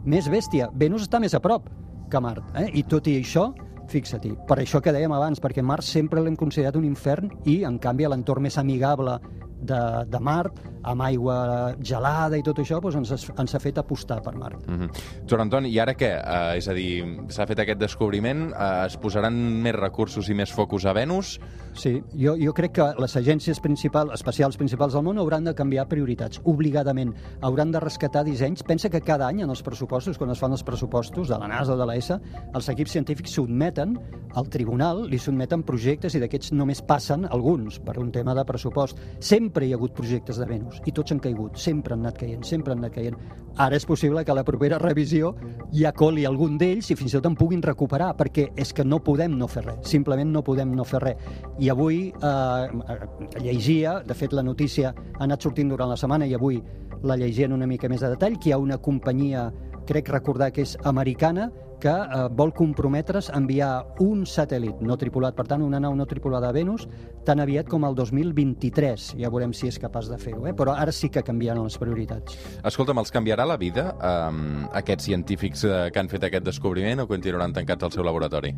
més 0.05 0.29
bèstia. 0.31 0.69
Venus 0.73 1.07
està 1.07 1.19
més 1.19 1.33
a 1.35 1.41
prop 1.43 1.67
que 2.11 2.21
Mart, 2.21 2.45
eh? 2.59 2.69
i 2.77 2.83
tot 2.87 3.07
i 3.09 3.17
això, 3.19 3.49
fixa-t'hi, 3.93 4.33
per 4.49 4.59
això 4.61 4.81
que 4.83 4.93
dèiem 4.95 5.13
abans, 5.13 5.41
perquè 5.43 5.63
Mart 5.65 5.85
sempre 5.85 6.23
l'hem 6.23 6.37
considerat 6.39 6.77
un 6.79 6.87
infern 6.87 7.31
i, 7.45 7.61
en 7.67 7.79
canvi, 7.81 8.07
l'entorn 8.09 8.47
més 8.47 8.57
amigable 8.61 9.19
de, 9.61 9.81
de 10.09 10.21
Mart, 10.23 10.59
amb 10.83 11.01
aigua 11.01 11.75
gelada 11.81 12.37
i 12.37 12.43
tot 12.43 12.59
això, 12.59 12.79
doncs 12.81 12.95
ens, 12.95 13.11
has- 13.11 13.31
ens 13.39 13.55
ha 13.55 13.59
fet 13.59 13.77
apostar 13.77 14.21
per 14.21 14.35
Mart. 14.35 14.67
Mm 14.67 14.79
-hmm. 14.79 14.89
Joan 15.27 15.41
Anton, 15.41 15.65
i 15.65 15.79
ara 15.79 15.93
què? 15.95 16.11
Uh, 16.19 16.57
és 16.57 16.67
a 16.67 16.73
dir, 16.73 17.03
s'ha 17.29 17.45
fet 17.47 17.59
aquest 17.59 17.79
descobriment, 17.79 18.51
uh, 18.51 18.85
es 18.85 18.97
posaran 18.97 19.33
més 19.61 19.75
recursos 19.75 20.29
i 20.29 20.33
més 20.33 20.51
focus 20.51 20.85
a 20.85 20.93
Venus? 20.93 21.39
Sí, 21.73 22.03
jo, 22.13 22.35
jo 22.37 22.53
crec 22.53 22.71
que 22.73 22.93
les 22.99 23.15
agències 23.15 23.59
principals, 23.59 24.11
espacials 24.13 24.57
principals 24.57 24.93
del 24.93 25.01
món 25.03 25.17
hauran 25.17 25.43
de 25.43 25.55
canviar 25.55 25.87
prioritats, 25.87 26.39
obligadament. 26.43 27.13
Hauran 27.41 27.71
de 27.71 27.79
rescatar 27.79 28.23
dissenys. 28.23 28.63
Pensa 28.63 28.89
que 28.89 29.01
cada 29.01 29.27
any 29.27 29.41
en 29.41 29.49
els 29.49 29.63
pressupostos, 29.63 30.17
quan 30.17 30.29
es 30.29 30.39
fan 30.39 30.51
els 30.51 30.63
pressupostos 30.63 31.27
de 31.29 31.37
la 31.39 31.47
NASA 31.47 31.73
o 31.73 31.77
de 31.77 31.85
l'ESA, 31.85 32.19
els 32.53 32.69
equips 32.69 32.91
científics 32.91 33.31
sotmeten 33.31 33.99
al 34.35 34.49
tribunal, 34.49 35.07
li 35.09 35.17
sotmeten 35.17 35.63
projectes 35.63 36.15
i 36.15 36.19
d'aquests 36.19 36.51
només 36.51 36.81
passen 36.81 37.25
alguns 37.29 37.79
per 37.79 37.97
un 37.99 38.11
tema 38.11 38.35
de 38.35 38.45
pressupost. 38.45 38.97
Sempre 39.19 39.65
hi 39.65 39.73
ha 39.73 39.75
hagut 39.75 39.93
projectes 39.93 40.37
de 40.37 40.45
Venus. 40.45 40.72
Venus, 40.73 40.87
i 40.87 40.91
tots 40.91 41.11
han 41.11 41.19
caigut, 41.19 41.57
sempre 41.57 41.93
han 41.93 42.01
anat 42.01 42.17
caient, 42.17 42.43
sempre 42.43 42.73
han 42.73 42.79
anat 42.79 42.93
caient. 42.93 43.15
Ara 43.57 43.75
és 43.75 43.85
possible 43.85 44.23
que 44.25 44.33
la 44.33 44.43
propera 44.43 44.79
revisió 44.79 45.35
ja 45.71 45.91
coli 45.93 46.25
algun 46.25 46.57
d'ells 46.57 46.89
i 46.89 46.95
fins 46.95 47.13
i 47.13 47.17
tot 47.17 47.27
en 47.27 47.35
puguin 47.35 47.61
recuperar, 47.61 48.15
perquè 48.17 48.49
és 48.55 48.73
que 48.73 48.83
no 48.83 48.99
podem 49.03 49.37
no 49.37 49.47
fer 49.47 49.63
res, 49.65 49.87
simplement 49.87 50.31
no 50.31 50.43
podem 50.43 50.73
no 50.73 50.83
fer 50.83 51.01
res. 51.03 51.17
I 51.59 51.69
avui 51.69 52.11
eh, 52.11 53.41
llegia, 53.41 54.01
de 54.03 54.13
fet 54.13 54.33
la 54.33 54.43
notícia 54.43 54.93
ha 54.93 55.23
anat 55.23 55.41
sortint 55.41 55.69
durant 55.69 55.89
la 55.89 55.97
setmana 55.97 56.25
i 56.25 56.33
avui 56.33 56.61
la 57.03 57.17
llegien 57.17 57.53
una 57.53 57.67
mica 57.67 57.89
més 57.89 58.01
de 58.01 58.09
detall, 58.09 58.39
que 58.39 58.49
hi 58.49 58.53
ha 58.53 58.57
una 58.57 58.77
companyia, 58.77 59.51
crec 59.85 60.09
recordar 60.09 60.51
que 60.51 60.63
és 60.63 60.77
americana, 60.83 61.51
que 61.81 61.93
eh, 61.93 62.27
vol 62.31 62.53
comprometre's 62.53 63.29
a 63.29 63.39
enviar 63.39 63.71
un 64.03 64.23
satèl·lit 64.29 64.81
no 64.83 64.97
tripulat, 64.99 65.35
per 65.37 65.47
tant, 65.49 65.63
una 65.65 65.79
nau 65.83 65.95
no 65.95 66.07
tripulada 66.09 66.49
a 66.49 66.55
Venus, 66.55 66.87
tan 67.25 67.39
aviat 67.43 67.69
com 67.71 67.85
el 67.87 67.95
2023. 67.95 69.13
Ja 69.21 69.31
veurem 69.33 69.53
si 69.55 69.69
és 69.71 69.79
capaç 69.81 70.09
de 70.11 70.19
fer-ho, 70.21 70.45
eh? 70.49 70.53
però 70.57 70.75
ara 70.77 70.93
sí 70.95 71.09
que 71.13 71.23
canviaran 71.25 71.63
les 71.63 71.77
prioritats. 71.79 72.37
Escolta'm, 72.63 72.99
els 73.01 73.13
canviarà 73.13 73.47
la 73.47 73.57
vida 73.57 73.89
um, 73.95 74.65
aquests 74.75 75.09
científics 75.09 75.63
eh, 75.67 75.89
que 75.93 76.01
han 76.01 76.11
fet 76.11 76.27
aquest 76.27 76.45
descobriment 76.47 77.03
o 77.03 77.07
continuaran 77.09 77.55
tancats 77.55 77.87
al 77.87 77.95
seu 77.95 78.05
laboratori? 78.05 78.53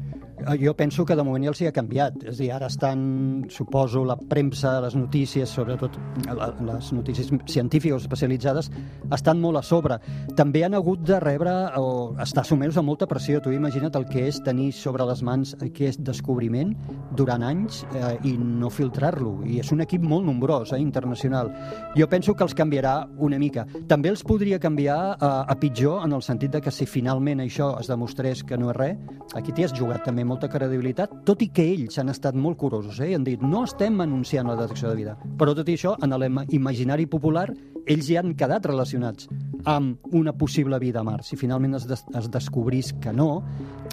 Eh, 0.46 0.58
Jo 0.66 0.76
penso 0.76 1.06
que 1.06 1.16
de 1.16 1.24
moment 1.24 1.46
ja 1.46 1.52
els 1.54 1.62
hi 1.62 1.70
ha 1.70 1.74
canviat. 1.76 2.24
És 2.26 2.40
a 2.40 2.44
dir, 2.44 2.52
ara 2.56 2.70
estan, 2.72 3.46
suposo, 3.54 4.04
la 4.06 4.18
premsa, 4.18 4.80
les 4.84 4.96
notícies, 4.98 5.50
sobretot 5.50 5.98
les 6.26 6.92
notícies 6.94 7.30
científiques 7.46 8.06
especialitzades, 8.06 8.72
estan 9.14 9.42
molt 9.42 9.62
a 9.62 9.64
sobre. 9.66 10.00
També 10.38 10.64
han 10.66 10.74
hagut 10.78 11.04
de 11.06 11.20
rebre 11.22 11.54
o 11.78 12.16
estar 12.22 12.46
sotmesos 12.46 12.78
a 12.82 12.86
molta 12.86 13.05
pressió. 13.08 13.42
Tu 13.42 13.54
imagina't 13.56 13.96
el 13.96 14.06
que 14.10 14.26
és 14.30 14.40
tenir 14.44 14.72
sobre 14.76 15.06
les 15.08 15.22
mans 15.26 15.56
aquest 15.64 16.02
descobriment 16.06 16.74
durant 17.16 17.44
anys 17.46 17.84
eh, 17.94 18.16
i 18.28 18.36
no 18.38 18.72
filtrar-lo. 18.74 19.38
I 19.46 19.60
és 19.64 19.72
un 19.76 19.84
equip 19.86 20.04
molt 20.04 20.26
nombrós, 20.28 20.74
eh, 20.74 20.80
internacional. 20.82 21.52
Jo 21.96 22.08
penso 22.12 22.36
que 22.36 22.44
els 22.44 22.56
canviarà 22.58 22.96
una 23.18 23.40
mica. 23.40 23.66
També 23.88 24.10
els 24.10 24.24
podria 24.24 24.60
canviar 24.60 25.00
eh, 25.16 25.20
a 25.22 25.56
pitjor 25.60 26.06
en 26.06 26.16
el 26.18 26.24
sentit 26.26 26.52
de 26.56 26.62
que 26.62 26.74
si 26.74 26.86
finalment 26.86 27.44
això 27.44 27.74
es 27.80 27.92
demostrés 27.92 28.44
que 28.44 28.58
no 28.58 28.72
és 28.74 28.78
res, 28.78 28.98
aquí 29.36 29.54
t'hi 29.54 29.68
has 29.68 29.76
jugat 29.76 30.06
també 30.06 30.26
molta 30.26 30.50
credibilitat, 30.52 31.22
tot 31.26 31.42
i 31.42 31.50
que 31.54 31.66
ells 31.76 32.00
han 32.00 32.10
estat 32.14 32.36
molt 32.36 32.60
curosos 32.62 33.00
eh, 33.00 33.12
i 33.12 33.16
han 33.18 33.26
dit 33.28 33.42
no 33.42 33.64
estem 33.66 34.02
anunciant 34.02 34.48
la 34.48 34.58
detecció 34.60 34.90
de 34.90 35.00
vida. 35.00 35.18
Però 35.38 35.56
tot 35.56 35.70
i 35.70 35.78
això, 35.78 35.96
en 36.04 36.16
l'imaginari 36.16 37.08
popular, 37.12 37.50
ells 37.86 38.10
hi 38.10 38.18
han 38.20 38.34
quedat 38.38 38.66
relacionats 38.66 39.30
amb 39.66 40.14
una 40.14 40.34
possible 40.38 40.78
vida 40.80 41.02
a 41.02 41.04
Mars. 41.04 41.32
Si 41.32 41.38
finalment 41.38 41.78
es, 41.80 41.88
des 41.90 42.04
es 42.18 42.30
descobrís 42.32 42.92
que 43.02 43.14
no, 43.14 43.44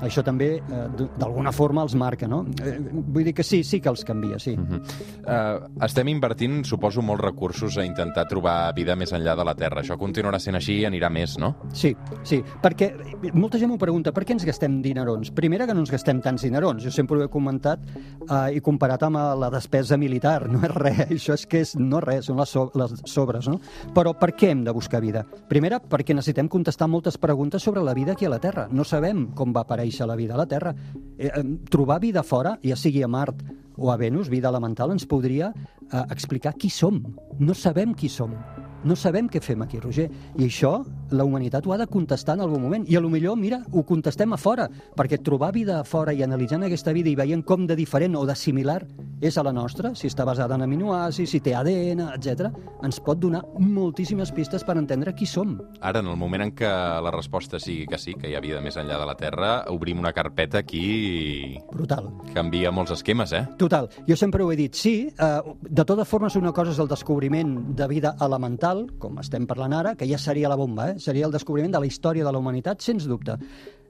això 0.04 0.24
també 0.24 0.50
eh, 0.60 0.82
d'alguna 1.18 1.52
forma 1.52 1.84
els 1.86 1.94
marca, 1.98 2.28
no? 2.28 2.42
Eh, 2.60 2.76
vull 2.82 3.24
dir 3.24 3.34
que 3.36 3.44
sí, 3.46 3.62
sí 3.64 3.80
que 3.80 3.90
els 3.92 4.04
canvia, 4.04 4.38
sí. 4.42 4.52
Uh, 4.52 5.62
estem 5.84 6.10
invertint, 6.12 6.60
suposo, 6.68 7.02
molts 7.04 7.24
recursos 7.24 7.78
a 7.78 7.86
intentar 7.86 8.26
trobar 8.28 8.72
vida 8.76 8.96
més 8.98 9.14
enllà 9.16 9.36
de 9.38 9.46
la 9.48 9.56
Terra. 9.58 9.80
Això 9.82 9.96
continuarà 10.00 10.40
sent 10.42 10.58
així 10.58 10.80
i 10.82 10.86
anirà 10.88 11.08
més, 11.12 11.38
no? 11.40 11.54
Sí, 11.76 11.94
sí, 12.28 12.42
perquè 12.62 12.92
molta 13.32 13.60
gent 13.60 13.72
m'ho 13.72 13.80
pregunta, 13.80 14.12
per 14.12 14.26
què 14.26 14.36
ens 14.36 14.46
gastem 14.48 14.80
dinerons? 14.84 15.32
Primera, 15.34 15.66
que 15.68 15.76
no 15.76 15.84
ens 15.84 15.92
gastem 15.92 16.20
tants 16.24 16.44
dinerons. 16.44 16.84
Jo 16.84 16.92
sempre 16.94 17.18
ho 17.18 17.24
he 17.24 17.30
comentat 17.32 17.82
eh, 17.86 18.58
i 18.58 18.62
comparat 18.64 19.06
amb 19.08 19.20
eh, 19.20 19.26
la 19.42 19.52
despesa 19.54 19.98
militar. 20.00 20.40
No 20.52 20.60
és 20.66 20.74
res, 20.74 20.98
això 21.14 21.32
és 21.32 21.46
que 21.48 21.62
és, 21.64 21.70
no 21.80 21.96
res, 22.04 22.26
són 22.28 22.36
les, 22.36 22.50
so 22.52 22.66
les 22.76 22.92
sobres, 23.08 23.46
no? 23.48 23.56
Però 23.92 24.14
per 24.18 24.30
què 24.38 24.52
hem 24.52 24.62
de 24.64 24.72
buscar 24.72 25.02
vida? 25.02 25.24
Primera, 25.50 25.80
perquè 25.82 26.14
necessitem 26.14 26.48
contestar 26.48 26.88
moltes 26.88 27.18
preguntes 27.18 27.62
sobre 27.62 27.82
la 27.82 27.94
vida 27.94 28.14
aquí 28.14 28.24
a 28.24 28.32
la 28.32 28.40
Terra. 28.40 28.68
No 28.70 28.84
sabem 28.88 29.26
com 29.36 29.52
va 29.52 29.66
aparèixer 29.66 30.06
la 30.06 30.16
vida 30.16 30.34
a 30.34 30.40
la 30.40 30.46
Terra. 30.46 30.74
Eh, 31.18 31.28
eh, 31.28 31.44
trobar 31.70 32.00
vida 32.00 32.22
fora, 32.22 32.56
ja 32.62 32.76
sigui 32.76 33.02
a 33.02 33.08
Mart 33.08 33.42
o 33.76 33.90
a 33.90 33.96
Venus, 33.96 34.28
vida 34.28 34.48
elemental, 34.48 34.92
ens 34.92 35.06
podria 35.06 35.52
eh, 35.52 36.04
explicar 36.10 36.54
qui 36.54 36.70
som. 36.70 37.02
No 37.38 37.54
sabem 37.54 37.94
qui 37.94 38.08
som. 38.08 38.36
No 38.82 38.96
sabem 38.98 39.28
què 39.30 39.38
fem 39.42 39.62
aquí, 39.62 39.78
Roger. 39.78 40.08
I 40.38 40.48
això 40.48 40.72
la 41.14 41.24
humanitat 41.24 41.66
ho 41.66 41.74
ha 41.74 41.78
de 41.78 41.86
contestar 41.86 42.34
en 42.34 42.42
algun 42.42 42.62
moment. 42.64 42.86
I 42.90 42.96
a 42.98 43.00
lo 43.00 43.10
millor, 43.12 43.36
mira, 43.38 43.60
ho 43.70 43.84
contestem 43.86 44.32
a 44.34 44.40
fora, 44.40 44.68
perquè 44.96 45.20
trobar 45.22 45.52
vida 45.54 45.78
a 45.78 45.84
fora 45.86 46.14
i 46.14 46.22
analitzant 46.22 46.66
aquesta 46.66 46.94
vida 46.96 47.10
i 47.10 47.18
veient 47.18 47.44
com 47.46 47.66
de 47.66 47.78
diferent 47.78 48.16
o 48.18 48.26
de 48.26 48.34
similar 48.34 48.82
és 49.22 49.36
a 49.38 49.44
la 49.46 49.52
nostra, 49.54 49.92
si 49.94 50.08
està 50.10 50.24
basada 50.26 50.56
en 50.58 50.64
aminoàcids, 50.66 51.30
si 51.30 51.40
té 51.40 51.54
ADN, 51.54 52.02
etc, 52.16 52.48
ens 52.82 52.98
pot 53.04 53.20
donar 53.22 53.44
moltíssimes 53.62 54.32
pistes 54.34 54.64
per 54.66 54.74
entendre 54.80 55.14
qui 55.14 55.28
som. 55.30 55.54
Ara, 55.80 56.02
en 56.02 56.10
el 56.10 56.18
moment 56.18 56.42
en 56.42 56.50
què 56.58 56.68
la 57.06 57.12
resposta 57.14 57.60
sigui 57.62 57.86
que 57.86 58.00
sí, 58.02 58.16
que 58.18 58.32
hi 58.32 58.34
ha 58.34 58.42
vida 58.42 58.60
més 58.64 58.76
enllà 58.80 58.98
de 58.98 59.06
la 59.06 59.14
Terra, 59.18 59.52
obrim 59.70 60.00
una 60.02 60.12
carpeta 60.12 60.58
aquí 60.64 60.82
i 60.82 61.60
Brutal. 61.70 62.10
canvia 62.34 62.72
molts 62.74 62.96
esquemes, 62.98 63.32
eh? 63.38 63.44
Total, 63.60 63.88
jo 64.08 64.16
sempre 64.18 64.42
ho 64.42 64.50
he 64.50 64.58
dit, 64.58 64.74
sí, 64.74 65.06
eh, 65.06 65.54
de 65.62 65.84
totes 65.84 66.08
formes 66.08 66.34
una 66.36 66.52
cosa 66.52 66.74
és 66.74 66.80
el 66.82 66.90
descobriment 66.90 67.76
de 67.78 67.86
vida 67.88 68.16
elemental, 68.20 68.88
com 68.98 69.22
estem 69.22 69.46
parlant 69.46 69.78
ara, 69.78 69.94
que 69.94 70.08
ja 70.10 70.18
seria 70.18 70.50
la 70.50 70.58
bomba, 70.58 70.90
eh? 70.90 70.98
seria 70.98 71.30
el 71.30 71.32
descobriment 71.32 71.72
de 71.72 71.80
la 71.80 71.86
història 71.86 72.26
de 72.26 72.32
la 72.32 72.42
humanitat, 72.42 72.82
sens 72.82 73.06
dubte. 73.06 73.38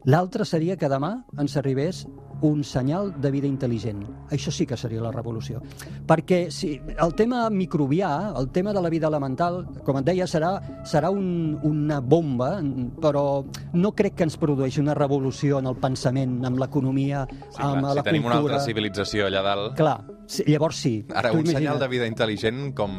L'altre 0.05 0.45
seria 0.49 0.75
que 0.77 0.88
demà 0.91 1.12
ens 1.38 1.57
arribés 1.61 2.07
un 2.43 2.65
senyal 2.67 3.12
de 3.23 3.31
vida 3.31 3.47
intel·ligent. 3.47 4.01
Això 4.35 4.51
sí 4.51 4.67
que 4.67 4.77
seria 4.77 5.01
la 5.05 5.12
revolució. 5.15 5.61
Perquè 6.09 6.49
si, 6.51 6.73
el 6.91 7.15
tema 7.15 7.45
microbià, 7.55 8.33
el 8.38 8.49
tema 8.51 8.73
de 8.75 8.83
la 8.83 8.91
vida 8.91 9.07
elemental, 9.07 9.61
com 9.87 10.01
et 10.01 10.09
deia, 10.09 10.27
serà, 10.27 10.57
serà 10.83 11.12
un, 11.15 11.55
una 11.62 12.01
bomba, 12.01 12.57
però 13.03 13.45
no 13.79 13.93
crec 13.95 14.19
que 14.19 14.27
ens 14.27 14.37
produeixi 14.43 14.83
una 14.83 14.97
revolució 14.99 15.61
en 15.62 15.71
el 15.71 15.79
pensament, 15.79 16.41
amb 16.45 16.59
l'economia, 16.59 17.23
Sí, 17.53 17.61
amb 17.62 17.85
clar, 17.85 17.95
la 17.95 18.03
si 18.03 18.09
tenim 18.09 18.27
cultura... 18.27 18.41
una 18.41 18.57
altra 18.57 18.67
civilització 18.67 19.29
allà 19.29 19.45
dalt... 19.47 19.77
Clar, 19.79 19.97
sí, 20.27 20.43
llavors 20.51 20.83
sí. 20.83 20.97
Ara, 21.15 21.31
un 21.31 21.47
senyal 21.47 21.77
imagina't. 21.77 21.83
de 21.85 21.91
vida 21.95 22.11
intel·ligent 22.11 22.73
com... 22.75 22.99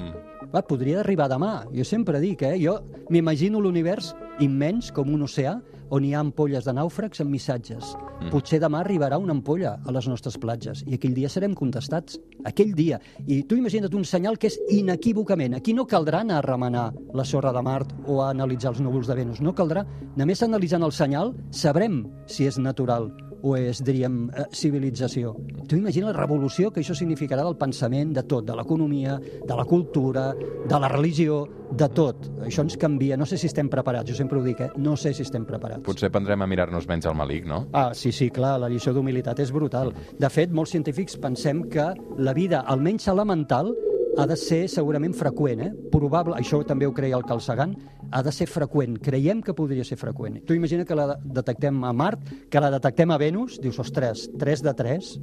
Va, 0.54 0.62
podria 0.64 1.02
arribar 1.02 1.28
demà. 1.32 1.66
Jo 1.74 1.84
sempre 1.84 2.20
dic, 2.24 2.46
eh? 2.48 2.56
Jo 2.62 2.78
m'imagino 3.12 3.60
l'univers 3.60 4.14
immens 4.40 4.92
com 4.94 5.10
un 5.12 5.26
oceà 5.28 5.58
on 5.94 6.06
hi 6.06 6.14
ha 6.16 6.22
ampolles 6.24 6.66
de 6.66 6.74
nàufrags 6.74 7.22
amb 7.22 7.30
missatges. 7.34 7.94
Mm. 7.94 8.32
Potser 8.34 8.60
demà 8.64 8.82
arribarà 8.82 9.20
una 9.22 9.36
ampolla 9.36 9.76
a 9.86 9.94
les 9.94 10.08
nostres 10.10 10.40
platges 10.42 10.82
i 10.88 10.98
aquell 10.98 11.14
dia 11.18 11.30
serem 11.30 11.54
contestats. 11.58 12.18
Aquell 12.50 12.74
dia. 12.78 13.00
I 13.28 13.44
tu 13.48 13.60
imagina't 13.60 13.94
un 13.94 14.08
senyal 14.10 14.40
que 14.42 14.50
és 14.50 14.58
inequívocament. 14.74 15.58
Aquí 15.60 15.76
no 15.78 15.86
caldrà 15.90 16.24
anar 16.26 16.42
a 16.42 16.48
remenar 16.48 16.88
la 17.14 17.26
sorra 17.26 17.54
de 17.54 17.62
Mart 17.62 17.94
o 18.08 18.22
a 18.24 18.32
analitzar 18.32 18.74
els 18.74 18.82
núvols 18.82 19.12
de 19.12 19.20
Venus. 19.22 19.42
No 19.42 19.54
caldrà. 19.54 19.86
Només 20.18 20.42
analitzant 20.44 20.84
el 20.84 20.96
senyal 20.96 21.36
sabrem 21.52 22.04
si 22.26 22.50
és 22.50 22.58
natural 22.58 23.12
o 23.44 23.58
és, 23.60 23.82
diríem, 23.84 24.30
eh, 24.32 24.46
civilització. 24.56 25.34
Tu 25.68 25.76
imagina 25.76 26.08
la 26.08 26.16
revolució 26.16 26.72
que 26.72 26.80
això 26.82 26.96
significarà 26.96 27.44
del 27.44 27.58
pensament, 27.60 28.14
de 28.16 28.24
tot, 28.24 28.46
de 28.48 28.56
l'economia, 28.56 29.20
de 29.20 29.56
la 29.56 29.66
cultura, 29.66 30.32
de 30.34 30.80
la 30.80 30.88
religió, 30.88 31.44
de 31.70 31.90
tot. 31.90 32.30
Això 32.46 32.64
ens 32.64 32.78
canvia. 32.78 33.18
No 33.18 33.26
sé 33.26 33.38
si 33.38 33.48
estem 33.48 33.70
preparats, 33.70 34.10
jo 34.10 34.16
sempre 34.16 34.40
ho 34.40 34.44
dic, 34.44 34.62
eh? 34.62 34.70
No 34.78 34.96
sé 34.96 35.14
si 35.14 35.26
estem 35.26 35.46
preparats. 35.46 35.84
Potser 35.84 36.12
prendrem 36.14 36.42
a 36.42 36.48
mirar-nos 36.48 36.88
menys 36.88 37.10
el 37.10 37.18
malic, 37.20 37.46
no? 37.50 37.66
Ah, 37.74 37.92
sí, 37.94 38.12
sí, 38.12 38.30
clar, 38.30 38.60
la 38.62 38.70
lliçó 38.72 38.94
d'humilitat 38.94 39.40
és 39.44 39.52
brutal. 39.52 39.94
De 40.20 40.30
fet, 40.30 40.54
molts 40.54 40.72
científics 40.72 41.18
pensem 41.18 41.66
que 41.70 41.92
la 42.18 42.34
vida, 42.34 42.64
almenys 42.68 43.10
elemental, 43.12 43.74
ha 44.18 44.26
de 44.30 44.36
ser 44.38 44.68
segurament 44.70 45.16
freqüent, 45.18 45.64
eh? 45.66 45.72
Probable, 45.92 46.38
això 46.38 46.62
també 46.68 46.88
ho 46.88 46.94
creia 46.94 47.18
el 47.18 47.26
Carl 47.28 47.42
Sagan, 47.42 47.76
ha 48.12 48.22
de 48.24 48.32
ser 48.32 48.48
freqüent. 48.50 49.00
Creiem 49.04 49.42
que 49.42 49.56
podria 49.58 49.86
ser 49.88 49.98
freqüent. 49.98 50.42
Tu 50.48 50.58
imagina 50.58 50.86
que 50.86 50.98
la 50.98 51.18
detectem 51.24 51.84
a 51.84 51.94
Mart, 51.94 52.30
que 52.50 52.62
la 52.62 52.72
detectem 52.74 53.12
a 53.12 53.18
Venus, 53.18 53.60
dius, 53.62 53.80
ostres, 53.82 54.30
3 54.40 54.64
de 54.68 54.76
3, 54.84 55.16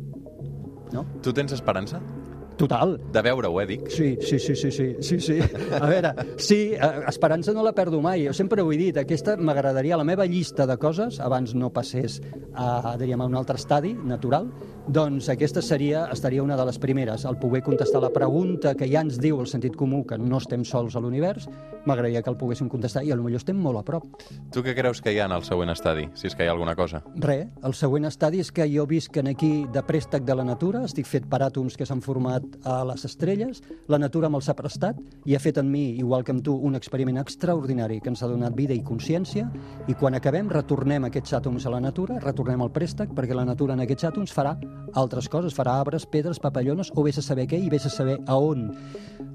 no? 0.93 1.07
Tu 1.23 1.33
tens 1.37 1.55
esperança? 1.55 2.03
Total. 2.61 2.99
De 3.13 3.23
veure-ho, 3.25 3.55
eh, 3.63 3.67
dic. 3.67 3.89
Sí, 3.89 4.11
sí, 4.21 4.39
sí, 4.39 4.55
sí, 4.55 4.71
sí, 4.71 4.89
sí, 5.01 5.21
sí. 5.21 5.39
A 5.81 5.87
veure, 5.89 6.13
sí, 6.37 6.75
eh, 6.75 6.91
esperança 7.09 7.55
no 7.57 7.65
la 7.65 7.73
perdo 7.73 8.03
mai. 8.05 8.27
Jo 8.27 8.35
sempre 8.37 8.61
ho 8.61 8.69
he 8.73 8.77
dit, 8.77 8.99
aquesta 9.01 9.39
m'agradaria, 9.41 9.97
la 9.97 10.05
meva 10.05 10.27
llista 10.29 10.67
de 10.69 10.77
coses, 10.77 11.21
abans 11.25 11.55
no 11.57 11.73
passés 11.73 12.21
a, 12.53 12.99
diríem, 13.01 13.23
a 13.25 13.31
un 13.31 13.39
altre 13.41 13.57
estadi 13.57 13.95
natural, 13.95 14.51
doncs 14.87 15.31
aquesta 15.33 15.63
seria, 15.63 16.05
estaria 16.13 16.43
una 16.43 16.57
de 16.57 16.67
les 16.69 16.79
primeres. 16.79 17.25
El 17.25 17.39
poder 17.41 17.63
contestar 17.63 18.03
la 18.03 18.13
pregunta 18.13 18.75
que 18.75 18.89
ja 18.91 19.01
ens 19.01 19.17
diu 19.23 19.41
el 19.41 19.49
sentit 19.49 19.77
comú, 19.77 20.05
que 20.05 20.19
no 20.19 20.37
estem 20.37 20.65
sols 20.69 20.97
a 20.97 21.01
l'univers, 21.01 21.49
m'agradaria 21.87 22.21
que 22.21 22.29
el 22.29 22.37
poguéssim 22.37 22.69
contestar 22.69 23.05
i 23.07 23.17
potser 23.17 23.41
estem 23.41 23.57
molt 23.57 23.81
a 23.81 23.85
prop. 23.87 24.05
Tu 24.53 24.61
què 24.61 24.75
creus 24.77 25.01
que 25.01 25.15
hi 25.15 25.21
ha 25.21 25.31
en 25.31 25.37
el 25.39 25.45
següent 25.49 25.73
estadi, 25.73 26.09
si 26.15 26.29
és 26.29 26.37
que 26.37 26.45
hi 26.45 26.51
ha 26.51 26.53
alguna 26.53 26.77
cosa? 26.77 27.01
Re, 27.17 27.49
el 27.65 27.75
següent 27.75 28.05
estadi 28.05 28.41
és 28.45 28.53
que 28.53 28.69
jo 28.69 28.85
visc 28.91 29.17
en 29.17 29.33
aquí 29.33 29.65
de 29.73 29.83
préstec 29.87 30.27
de 30.29 30.37
la 30.37 30.45
natura, 30.45 30.85
estic 30.85 31.09
fet 31.09 31.29
per 31.31 31.41
àtoms 31.47 31.79
que 31.79 31.87
s'han 31.89 32.03
format 32.05 32.50
a 32.65 32.81
les 32.89 33.05
estrelles, 33.09 33.63
la 33.89 33.99
natura 33.99 34.31
me'ls 34.31 34.49
ha 34.51 34.57
prestat 34.59 34.99
i 35.29 35.35
ha 35.35 35.41
fet 35.43 35.61
en 35.61 35.71
mi, 35.71 35.97
igual 36.01 36.25
que 36.25 36.35
amb 36.35 36.45
tu, 36.45 36.55
un 36.55 36.79
experiment 36.79 37.21
extraordinari 37.21 38.01
que 38.01 38.11
ens 38.13 38.23
ha 38.23 38.31
donat 38.31 38.57
vida 38.57 38.75
i 38.77 38.85
consciència 38.87 39.49
i 39.89 39.97
quan 39.99 40.17
acabem 40.19 40.51
retornem 40.53 41.09
aquests 41.09 41.37
àtoms 41.41 41.67
a 41.67 41.75
la 41.75 41.81
natura, 41.81 42.19
retornem 42.25 42.65
el 42.65 42.73
préstec 42.75 43.15
perquè 43.17 43.37
la 43.37 43.47
natura 43.49 43.77
en 43.77 43.85
aquests 43.87 44.11
àtoms 44.11 44.35
farà 44.35 44.57
altres 44.95 45.29
coses, 45.29 45.57
farà 45.57 45.79
arbres, 45.81 46.07
pedres, 46.07 46.41
papallones 46.43 46.93
o 46.95 47.07
vés 47.07 47.19
a 47.19 47.25
saber 47.25 47.47
què 47.51 47.61
i 47.61 47.71
vés 47.73 47.87
a 47.87 47.93
saber 47.93 48.19
a 48.27 48.39
on. 48.39 48.69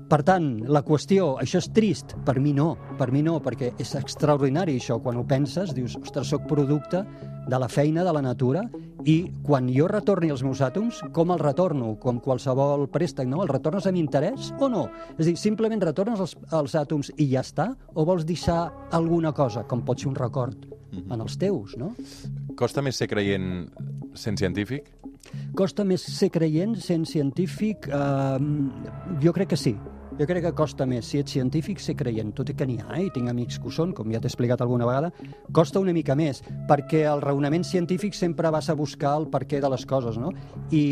Per 0.06 0.20
tant, 0.22 0.50
la 0.70 0.84
qüestió, 0.86 1.32
això 1.42 1.58
és 1.58 1.72
trist? 1.74 2.14
Per 2.28 2.36
mi 2.38 2.52
no, 2.54 2.76
per 3.00 3.08
mi 3.12 3.24
no, 3.26 3.40
perquè 3.42 3.72
és 3.82 3.96
extraordinari 3.98 4.76
això. 4.78 5.00
Quan 5.02 5.18
ho 5.18 5.24
penses, 5.26 5.74
dius, 5.74 5.96
ostres, 5.98 6.30
sóc 6.30 6.46
producte 6.50 7.02
de 7.50 7.60
la 7.62 7.70
feina 7.70 8.04
de 8.06 8.14
la 8.14 8.22
natura 8.22 8.62
i 9.06 9.16
quan 9.46 9.68
jo 9.70 9.86
retorni 9.90 10.32
els 10.34 10.42
meus 10.46 10.62
àtoms, 10.66 11.00
com 11.14 11.32
els 11.34 11.42
retorno? 11.44 11.94
Com 12.02 12.20
qualsevol 12.24 12.88
préstec, 12.92 13.30
no? 13.30 13.44
Els 13.44 13.52
retornes 13.54 13.86
amb 13.86 14.00
interès 14.02 14.52
o 14.58 14.70
no? 14.72 14.88
És 15.18 15.30
dir, 15.30 15.36
simplement 15.40 15.84
retornes 15.84 16.24
els, 16.24 16.34
els 16.58 16.76
àtoms 16.80 17.12
i 17.16 17.30
ja 17.36 17.44
està? 17.46 17.70
O 17.94 18.06
vols 18.08 18.26
deixar 18.26 18.64
alguna 18.98 19.34
cosa, 19.38 19.66
com 19.70 19.86
pot 19.86 20.02
ser 20.02 20.10
un 20.10 20.18
record, 20.18 20.66
en 21.04 21.20
els 21.20 21.38
teus, 21.38 21.76
no? 21.78 21.94
Costa 22.58 22.82
més 22.86 22.98
ser 22.98 23.10
creient 23.12 23.68
sent 24.18 24.40
científic? 24.42 24.90
Costa 25.58 25.86
més 25.88 26.02
ser 26.02 26.32
creient 26.34 26.76
sent 26.82 27.06
científic? 27.10 27.90
Eh, 27.90 29.20
jo 29.22 29.36
crec 29.36 29.54
que 29.54 29.60
sí. 29.60 29.76
Jo 30.16 30.24
crec 30.24 30.46
que 30.46 30.54
costa 30.56 30.86
més, 30.88 31.10
si 31.12 31.20
ets 31.20 31.34
científic, 31.36 31.82
ser 31.84 31.98
creient, 32.00 32.30
tot 32.38 32.48
i 32.48 32.54
que 32.56 32.64
n'hi 32.64 32.78
ha, 32.80 32.88
eh? 32.96 33.08
i 33.10 33.12
tinc 33.12 33.28
amics 33.28 33.58
que 33.60 33.68
ho 33.68 33.74
són, 33.78 33.92
com 33.92 34.14
ja 34.14 34.22
t'he 34.24 34.30
explicat 34.32 34.62
alguna 34.64 34.88
vegada, 34.88 35.10
costa 35.52 35.82
una 35.84 35.92
mica 35.92 36.16
més, 36.16 36.40
perquè 36.70 37.02
el 37.12 37.20
raonament 37.20 37.68
científic 37.68 38.16
sempre 38.16 38.52
vas 38.56 38.70
a 38.72 38.78
buscar 38.80 39.18
el 39.20 39.28
perquè 39.34 39.60
de 39.60 39.72
les 39.74 39.84
coses, 39.86 40.16
no? 40.16 40.32
I, 40.72 40.86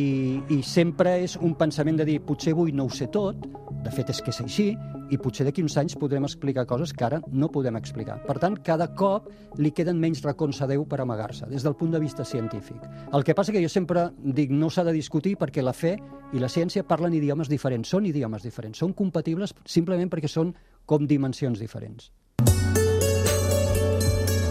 i 0.51 0.59
sempre 0.67 1.21
és 1.23 1.37
un 1.39 1.55
pensament 1.55 2.01
de 2.01 2.09
dir, 2.09 2.17
potser 2.27 2.51
avui 2.51 2.75
no 2.75 2.89
ho 2.89 2.91
sé 2.91 3.07
tot, 3.15 3.47
de 3.83 3.91
fet 3.91 4.09
és 4.13 4.21
que 4.23 4.31
és 4.31 4.39
així, 4.41 4.67
i 5.11 5.19
potser 5.21 5.45
d'aquí 5.47 5.63
uns 5.63 5.75
anys 5.77 5.97
podrem 5.99 6.25
explicar 6.25 6.65
coses 6.69 6.93
que 6.95 7.05
ara 7.05 7.19
no 7.31 7.49
podem 7.51 7.77
explicar. 7.79 8.19
Per 8.25 8.37
tant, 8.41 8.55
cada 8.65 8.89
cop 8.95 9.29
li 9.59 9.73
queden 9.75 9.99
menys 10.01 10.23
racons 10.23 10.61
a 10.63 10.69
Déu 10.71 10.87
per 10.89 11.01
amagar-se, 11.03 11.49
des 11.51 11.65
del 11.65 11.75
punt 11.75 11.91
de 11.93 12.01
vista 12.01 12.25
científic. 12.25 12.81
El 13.11 13.27
que 13.27 13.35
passa 13.35 13.51
que 13.51 13.61
jo 13.63 13.69
sempre 13.69 14.09
dic 14.23 14.51
no 14.51 14.71
s'ha 14.71 14.87
de 14.87 14.95
discutir 14.95 15.35
perquè 15.37 15.63
la 15.63 15.75
fe 15.75 15.97
i 16.33 16.41
la 16.41 16.49
ciència 16.49 16.87
parlen 16.87 17.13
idiomes 17.13 17.51
diferents, 17.51 17.91
són 17.91 18.07
idiomes 18.09 18.43
diferents, 18.43 18.79
són 18.79 18.95
compatibles 18.97 19.55
simplement 19.65 20.09
perquè 20.09 20.31
són 20.31 20.55
com 20.85 21.07
dimensions 21.07 21.59
diferents. 21.59 22.11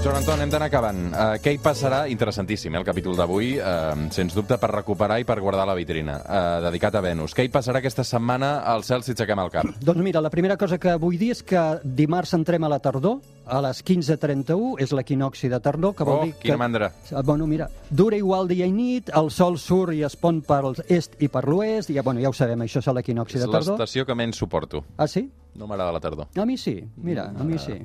Joan 0.02 0.16
Anton, 0.18 0.40
hem 0.42 0.50
d'anar 0.50 0.66
acabant. 0.66 0.96
Uh, 1.14 1.36
què 1.38 1.52
hi 1.54 1.58
passarà? 1.62 2.00
Interessantíssim, 2.10 2.74
eh, 2.74 2.78
el 2.80 2.84
capítol 2.84 3.14
d'avui, 3.14 3.52
uh, 3.62 3.92
sens 4.10 4.34
dubte 4.34 4.56
per 4.58 4.72
recuperar 4.72 5.20
i 5.22 5.24
per 5.28 5.36
guardar 5.38 5.62
la 5.68 5.76
vitrina, 5.78 6.16
uh, 6.18 6.62
dedicat 6.64 6.96
a 6.98 7.02
Venus. 7.04 7.30
Què 7.38 7.44
hi 7.46 7.50
passarà 7.54 7.78
aquesta 7.78 8.02
setmana 8.02 8.64
al 8.66 8.82
cel 8.82 9.04
si 9.06 9.12
aixequem 9.14 9.38
el 9.38 9.52
cap? 9.54 9.68
Doncs 9.78 10.02
mira, 10.02 10.18
la 10.20 10.30
primera 10.34 10.56
cosa 10.58 10.80
que 10.82 10.96
vull 10.98 11.14
dir 11.20 11.28
és 11.36 11.44
que 11.46 11.62
dimarts 11.84 12.34
entrem 12.34 12.66
a 12.66 12.70
la 12.72 12.80
tardor, 12.82 13.20
a 13.46 13.60
les 13.62 13.84
15.31, 13.86 14.72
és 14.82 14.90
l'equinoxi 14.90 15.46
de 15.52 15.60
tardor, 15.62 15.94
que 15.94 16.02
vol 16.08 16.18
Oh, 16.18 16.24
dir 16.26 16.34
que... 16.40 16.56
mandra. 16.58 16.90
Ah, 17.14 17.22
Bueno, 17.22 17.46
mira, 17.46 17.68
dura 17.88 18.16
igual 18.18 18.48
dia 18.50 18.66
i 18.66 18.72
nit, 18.74 19.12
el 19.14 19.30
sol 19.30 19.54
surt 19.56 19.94
i 19.94 20.02
es 20.02 20.16
pon 20.18 20.42
per 20.42 20.64
l'est 20.64 21.14
i 21.22 21.28
per 21.30 21.44
l'oest, 21.46 21.90
i 21.90 21.94
ja, 21.94 22.02
bueno, 22.02 22.18
ja 22.20 22.28
ho 22.28 22.34
sabem, 22.34 22.58
això 22.66 22.82
és 22.82 22.90
l'equinoxi 22.90 23.38
És 23.38 23.46
de 23.46 23.52
tardor. 23.52 23.78
l'estació 23.78 24.04
que 24.04 24.18
menys 24.18 24.36
suporto. 24.42 24.82
Ah, 24.98 25.06
sí? 25.06 25.28
No 25.54 25.66
m'agrada 25.68 25.92
la 25.92 26.00
tardor. 26.00 26.28
A 26.36 26.46
mi 26.48 26.56
sí, 26.56 26.78
mira, 26.96 27.28
a 27.28 27.44
mi 27.44 27.58
sí. 27.58 27.76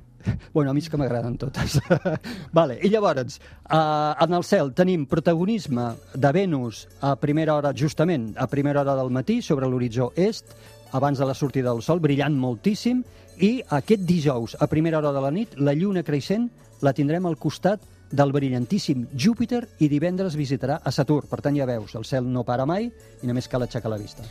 Bueno, 0.54 0.72
a 0.72 0.74
mi 0.74 0.80
és 0.80 0.90
que 0.90 0.98
m'agraden 1.00 1.38
totes. 1.40 1.78
vale, 2.58 2.78
i 2.84 2.90
llavors, 2.92 3.40
uh, 3.68 4.16
en 4.24 4.38
el 4.38 4.46
cel 4.48 4.72
tenim 4.76 5.06
protagonisme 5.08 5.90
de 6.16 6.32
Venus 6.36 6.86
a 7.02 7.16
primera 7.20 7.56
hora, 7.56 7.74
justament 7.76 8.34
a 8.38 8.48
primera 8.48 8.82
hora 8.82 8.96
del 9.00 9.12
matí, 9.12 9.42
sobre 9.42 9.68
l'horitzó 9.68 10.12
est, 10.16 10.56
abans 10.92 11.20
de 11.20 11.28
la 11.28 11.36
sortida 11.36 11.72
del 11.72 11.84
sol, 11.84 12.00
brillant 12.04 12.36
moltíssim, 12.40 13.04
i 13.44 13.60
aquest 13.70 14.08
dijous, 14.08 14.56
a 14.60 14.68
primera 14.72 14.98
hora 14.98 15.14
de 15.14 15.22
la 15.22 15.32
nit, 15.32 15.60
la 15.60 15.76
lluna 15.76 16.04
creixent 16.04 16.50
la 16.82 16.94
tindrem 16.96 17.26
al 17.28 17.38
costat 17.38 17.84
del 18.12 18.32
brillantíssim 18.32 19.08
Júpiter 19.14 19.66
i 19.84 19.90
divendres 19.92 20.38
visitarà 20.40 20.80
a 20.84 20.92
Saturn. 20.96 21.28
Per 21.28 21.42
tant, 21.44 21.58
ja 21.58 21.68
veus, 21.68 21.96
el 22.00 22.08
cel 22.08 22.28
no 22.32 22.46
para 22.48 22.66
mai 22.66 22.88
i 22.88 23.28
només 23.28 23.52
cal 23.52 23.68
aixecar 23.68 23.92
la 23.92 24.00
vista. 24.00 24.24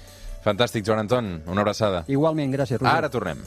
Fantàstic, 0.46 0.86
Joan 0.86 1.02
Anton. 1.02 1.30
Una 1.50 1.64
abraçada. 1.66 2.04
Igualment, 2.06 2.54
gràcies, 2.54 2.78
Roger. 2.78 2.96
Ara 2.96 3.10
tornem. 3.10 3.42